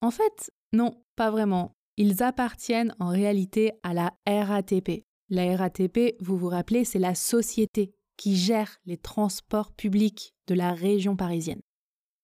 En 0.00 0.10
fait, 0.10 0.50
non, 0.72 1.02
pas 1.16 1.30
vraiment 1.30 1.74
ils 1.98 2.22
appartiennent 2.22 2.94
en 3.00 3.08
réalité 3.08 3.72
à 3.82 3.92
la 3.92 4.14
RATP. 4.24 5.02
La 5.30 5.56
RATP, 5.56 6.14
vous 6.20 6.38
vous 6.38 6.48
rappelez, 6.48 6.84
c'est 6.84 7.00
la 7.00 7.16
société 7.16 7.92
qui 8.16 8.36
gère 8.36 8.78
les 8.86 8.96
transports 8.96 9.72
publics 9.72 10.32
de 10.46 10.54
la 10.54 10.72
région 10.72 11.16
parisienne. 11.16 11.60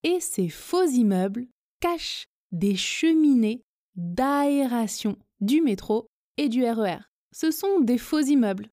Et 0.04 0.20
ces 0.20 0.48
faux 0.48 0.86
immeubles 0.86 1.48
cachent 1.80 2.26
des 2.52 2.76
cheminées 2.76 3.64
d'aération 3.96 5.18
du 5.40 5.60
métro 5.60 6.06
et 6.36 6.48
du 6.48 6.64
RER. 6.64 6.98
E 6.98 7.04
Ce 7.32 7.50
sont 7.50 7.80
des 7.80 7.98
faux 7.98 8.22
immeubles. 8.22 8.70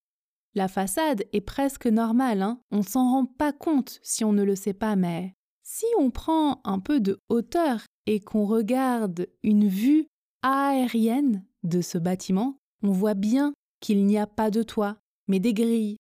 La 0.54 0.68
façade 0.68 1.24
est 1.34 1.42
presque 1.42 1.88
normale, 1.88 2.44
hein 2.44 2.62
on 2.70 2.84
s'en 2.84 3.12
rend 3.12 3.26
pas 3.26 3.54
compte 3.54 4.00
si 4.04 4.24
on 4.24 4.34
ne 4.34 4.44
le 4.44 4.56
sait 4.56 4.74
pas, 4.74 4.96
mais 4.96 5.34
si 5.74 5.86
on 5.98 6.12
prend 6.12 6.60
un 6.66 6.80
peu 6.80 7.00
de 7.00 7.18
hauteur 7.30 7.80
et 8.06 8.20
qu'on 8.20 8.46
regarde 8.46 9.28
une 9.42 9.70
vue 9.70 10.08
aérienne 10.42 11.46
de 11.64 11.80
ce 11.80 11.98
bâtiment, 11.98 12.58
on 12.84 12.92
voit 12.92 13.14
bien 13.14 13.54
qu'il 13.80 14.06
n'y 14.06 14.18
a 14.18 14.28
pas 14.28 14.52
de 14.52 14.64
toit, 14.64 14.98
mais 15.30 15.40
des 15.40 15.54
grilles. 15.54 15.96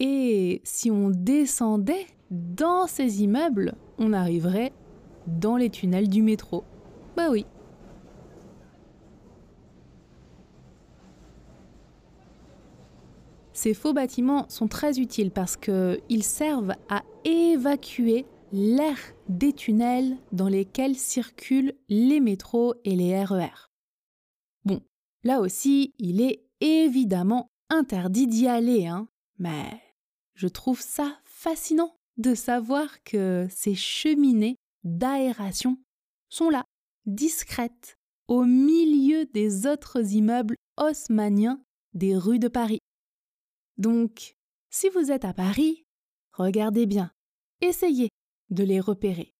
Et 0.00 0.60
si 0.64 0.90
on 0.90 1.10
descendait 1.10 2.08
dans 2.32 2.88
ces 2.88 3.22
immeubles, 3.22 3.76
on 3.98 4.12
arriverait 4.12 4.72
dans 5.28 5.56
les 5.56 5.70
tunnels 5.70 6.08
du 6.08 6.22
métro. 6.22 6.64
Bah 7.16 7.28
oui. 7.30 7.46
Ces 13.52 13.72
faux 13.72 13.92
bâtiments 13.92 14.46
sont 14.48 14.66
très 14.66 14.98
utiles 14.98 15.30
parce 15.30 15.56
qu'ils 15.56 16.24
servent 16.24 16.74
à 16.88 17.04
évacuer 17.24 18.26
l'air 18.52 18.96
des 19.28 19.52
tunnels 19.52 20.16
dans 20.32 20.48
lesquels 20.48 20.96
circulent 20.96 21.74
les 21.88 22.20
métros 22.20 22.74
et 22.84 22.94
les 22.94 23.22
RER. 23.24 23.46
E 23.46 23.48
bon, 24.64 24.82
là 25.24 25.40
aussi, 25.40 25.94
il 25.98 26.20
est 26.20 26.44
évidemment 26.60 27.48
interdit 27.68 28.26
d'y 28.26 28.46
aller, 28.46 28.86
hein, 28.86 29.08
mais 29.38 29.80
je 30.34 30.48
trouve 30.48 30.80
ça 30.80 31.18
fascinant 31.24 31.96
de 32.16 32.34
savoir 32.34 33.02
que 33.02 33.46
ces 33.50 33.74
cheminées 33.74 34.56
d'aération 34.84 35.78
sont 36.28 36.50
là, 36.50 36.64
discrètes, 37.04 37.96
au 38.28 38.44
milieu 38.44 39.26
des 39.26 39.66
autres 39.66 40.12
immeubles 40.12 40.56
haussmanniens 40.76 41.60
des 41.94 42.16
rues 42.16 42.38
de 42.38 42.48
Paris. 42.48 42.80
Donc, 43.78 44.34
si 44.70 44.88
vous 44.88 45.10
êtes 45.10 45.24
à 45.24 45.32
Paris, 45.32 45.84
regardez 46.32 46.86
bien, 46.86 47.10
essayez 47.60 48.08
de 48.50 48.64
les 48.64 48.80
repérer. 48.80 49.34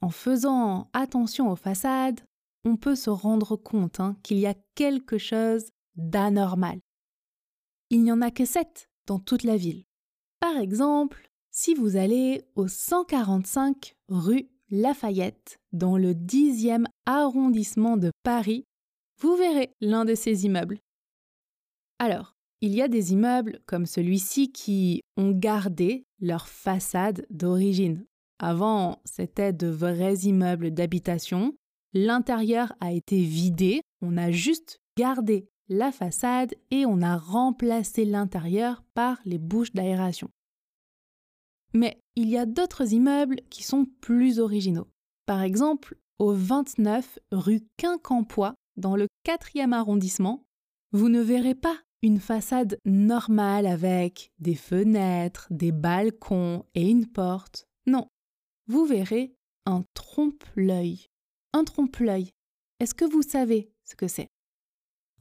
En 0.00 0.10
faisant 0.10 0.90
attention 0.92 1.50
aux 1.50 1.56
façades, 1.56 2.20
on 2.64 2.76
peut 2.76 2.96
se 2.96 3.10
rendre 3.10 3.56
compte 3.56 4.00
hein, 4.00 4.16
qu'il 4.22 4.38
y 4.38 4.46
a 4.46 4.54
quelque 4.74 5.18
chose 5.18 5.70
d'anormal. 5.96 6.80
Il 7.90 8.02
n'y 8.02 8.12
en 8.12 8.20
a 8.20 8.30
que 8.30 8.44
sept 8.44 8.88
dans 9.06 9.18
toute 9.18 9.42
la 9.42 9.56
ville. 9.56 9.84
Par 10.40 10.56
exemple, 10.56 11.30
si 11.50 11.74
vous 11.74 11.96
allez 11.96 12.44
au 12.54 12.68
145 12.68 13.96
rue 14.08 14.48
Lafayette, 14.70 15.58
dans 15.72 15.96
le 15.96 16.12
10e 16.12 16.84
arrondissement 17.06 17.96
de 17.96 18.10
Paris, 18.22 18.64
vous 19.20 19.34
verrez 19.34 19.72
l'un 19.80 20.04
de 20.04 20.14
ces 20.14 20.44
immeubles. 20.44 20.78
Alors, 21.98 22.36
il 22.60 22.74
y 22.74 22.82
a 22.82 22.88
des 22.88 23.12
immeubles 23.12 23.60
comme 23.66 23.86
celui-ci 23.86 24.52
qui 24.52 25.02
ont 25.16 25.32
gardé 25.32 26.04
leur 26.20 26.48
façade 26.48 27.26
d'origine. 27.30 28.04
Avant, 28.38 29.00
c'était 29.04 29.52
de 29.52 29.66
vrais 29.66 30.14
immeubles 30.18 30.70
d'habitation. 30.70 31.54
L'intérieur 31.92 32.72
a 32.80 32.92
été 32.92 33.22
vidé, 33.22 33.80
on 34.00 34.16
a 34.16 34.30
juste 34.30 34.80
gardé 34.96 35.48
la 35.68 35.92
façade 35.92 36.54
et 36.70 36.86
on 36.86 37.02
a 37.02 37.16
remplacé 37.16 38.04
l'intérieur 38.04 38.82
par 38.94 39.18
les 39.24 39.38
bouches 39.38 39.72
d'aération. 39.72 40.30
Mais 41.74 42.00
il 42.16 42.28
y 42.28 42.38
a 42.38 42.46
d'autres 42.46 42.92
immeubles 42.92 43.40
qui 43.50 43.62
sont 43.62 43.86
plus 44.00 44.38
originaux. 44.38 44.88
Par 45.26 45.42
exemple, 45.42 45.96
au 46.18 46.32
29 46.32 47.18
rue 47.32 47.60
Quincampoix, 47.76 48.54
dans 48.76 48.96
le 48.96 49.08
4e 49.26 49.72
arrondissement, 49.72 50.44
vous 50.92 51.08
ne 51.08 51.20
verrez 51.20 51.54
pas 51.54 51.76
une 52.02 52.20
façade 52.20 52.78
normale 52.84 53.66
avec 53.66 54.30
des 54.38 54.54
fenêtres, 54.54 55.48
des 55.50 55.72
balcons 55.72 56.64
et 56.74 56.88
une 56.88 57.06
porte. 57.06 57.66
Non, 57.86 58.08
vous 58.68 58.84
verrez 58.84 59.34
un 59.66 59.84
trompe-l'œil. 59.94 61.06
Un 61.52 61.64
trompe-l'œil. 61.64 62.30
Est-ce 62.80 62.94
que 62.94 63.04
vous 63.04 63.22
savez 63.22 63.72
ce 63.84 63.96
que 63.96 64.06
c'est? 64.06 64.28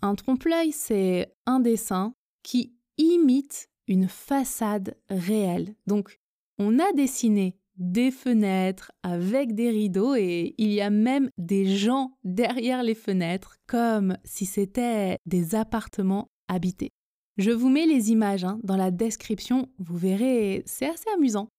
Un 0.01 0.15
trompe-l'œil, 0.15 0.71
c'est 0.71 1.33
un 1.45 1.59
dessin 1.59 2.13
qui 2.43 2.75
imite 2.97 3.69
une 3.87 4.07
façade 4.07 4.95
réelle. 5.09 5.75
Donc, 5.87 6.19
on 6.59 6.77
a 6.77 6.91
dessiné 6.91 7.57
des 7.77 8.11
fenêtres 8.11 8.91
avec 9.03 9.53
des 9.53 9.69
rideaux 9.69 10.15
et 10.15 10.55
il 10.57 10.71
y 10.71 10.81
a 10.81 10.89
même 10.89 11.29
des 11.37 11.65
gens 11.65 12.17
derrière 12.23 12.83
les 12.83 12.95
fenêtres 12.95 13.57
comme 13.67 14.17
si 14.23 14.45
c'était 14.45 15.17
des 15.25 15.55
appartements 15.55 16.29
habités. 16.47 16.89
Je 17.37 17.51
vous 17.51 17.69
mets 17.69 17.85
les 17.85 18.11
images 18.11 18.43
hein, 18.43 18.59
dans 18.63 18.77
la 18.77 18.89
description, 18.89 19.69
vous 19.77 19.97
verrez, 19.97 20.63
c'est 20.65 20.87
assez 20.87 21.09
amusant. 21.13 21.49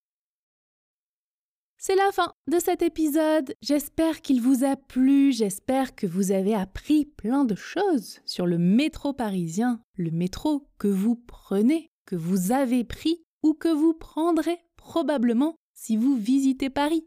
C'est 1.81 1.95
la 1.95 2.11
fin 2.11 2.33
de 2.51 2.59
cet 2.59 2.83
épisode. 2.83 3.55
J'espère 3.63 4.21
qu'il 4.21 4.43
vous 4.43 4.65
a 4.65 4.75
plu, 4.75 5.33
j'espère 5.33 5.95
que 5.95 6.09
vous 6.09 6.33
avez 6.33 6.53
appris 6.53 7.05
plein 7.05 7.45
de 7.45 7.55
choses 7.55 8.19
sur 8.27 8.47
le 8.47 8.59
métro 8.59 9.13
parisien, 9.13 9.81
le 9.95 10.11
métro 10.11 10.67
que 10.79 10.89
vous 10.89 11.15
prenez, 11.15 11.89
que 12.05 12.17
vous 12.17 12.51
avez 12.51 12.83
pris 12.83 13.23
ou 13.45 13.55
que 13.55 13.69
vous 13.69 13.95
prendrez 13.95 14.59
probablement 14.77 15.55
si 15.73 15.97
vous 15.97 16.17
visitez 16.17 16.69
Paris. 16.69 17.07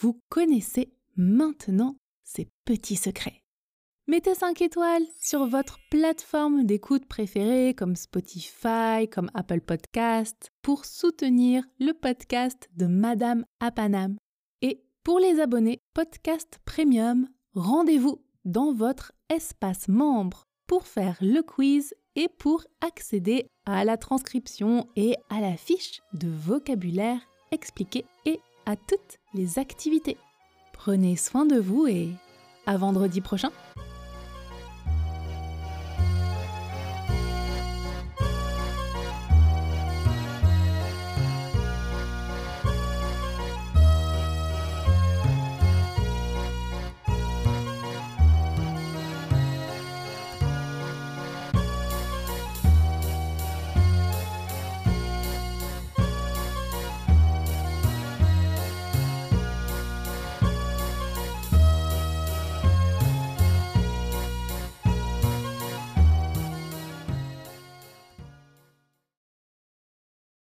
Vous 0.00 0.18
connaissez 0.28 0.92
maintenant 1.16 1.96
ces 2.24 2.48
petits 2.64 2.96
secrets. 2.96 3.41
Mettez 4.08 4.34
5 4.34 4.60
étoiles 4.62 5.06
sur 5.20 5.46
votre 5.46 5.78
plateforme 5.88 6.64
d'écoute 6.64 7.06
préférée 7.06 7.72
comme 7.72 7.94
Spotify, 7.94 9.08
comme 9.08 9.30
Apple 9.32 9.60
Podcast, 9.60 10.50
pour 10.60 10.86
soutenir 10.86 11.62
le 11.78 11.92
podcast 11.92 12.68
de 12.76 12.86
Madame 12.86 13.44
Apanam. 13.60 14.16
Et 14.60 14.82
pour 15.04 15.20
les 15.20 15.38
abonnés 15.38 15.78
Podcast 15.94 16.58
Premium, 16.64 17.28
rendez-vous 17.54 18.20
dans 18.44 18.72
votre 18.72 19.12
espace 19.28 19.86
membre 19.86 20.42
pour 20.66 20.88
faire 20.88 21.16
le 21.20 21.40
quiz 21.40 21.94
et 22.16 22.26
pour 22.40 22.64
accéder 22.80 23.46
à 23.66 23.84
la 23.84 23.96
transcription 23.98 24.88
et 24.96 25.14
à 25.30 25.40
la 25.40 25.56
fiche 25.56 26.00
de 26.12 26.26
vocabulaire 26.28 27.20
expliqué 27.52 28.04
et 28.26 28.40
à 28.66 28.74
toutes 28.74 29.18
les 29.32 29.60
activités. 29.60 30.16
Prenez 30.72 31.14
soin 31.14 31.46
de 31.46 31.60
vous 31.60 31.86
et 31.86 32.08
à 32.66 32.76
vendredi 32.76 33.20
prochain 33.20 33.50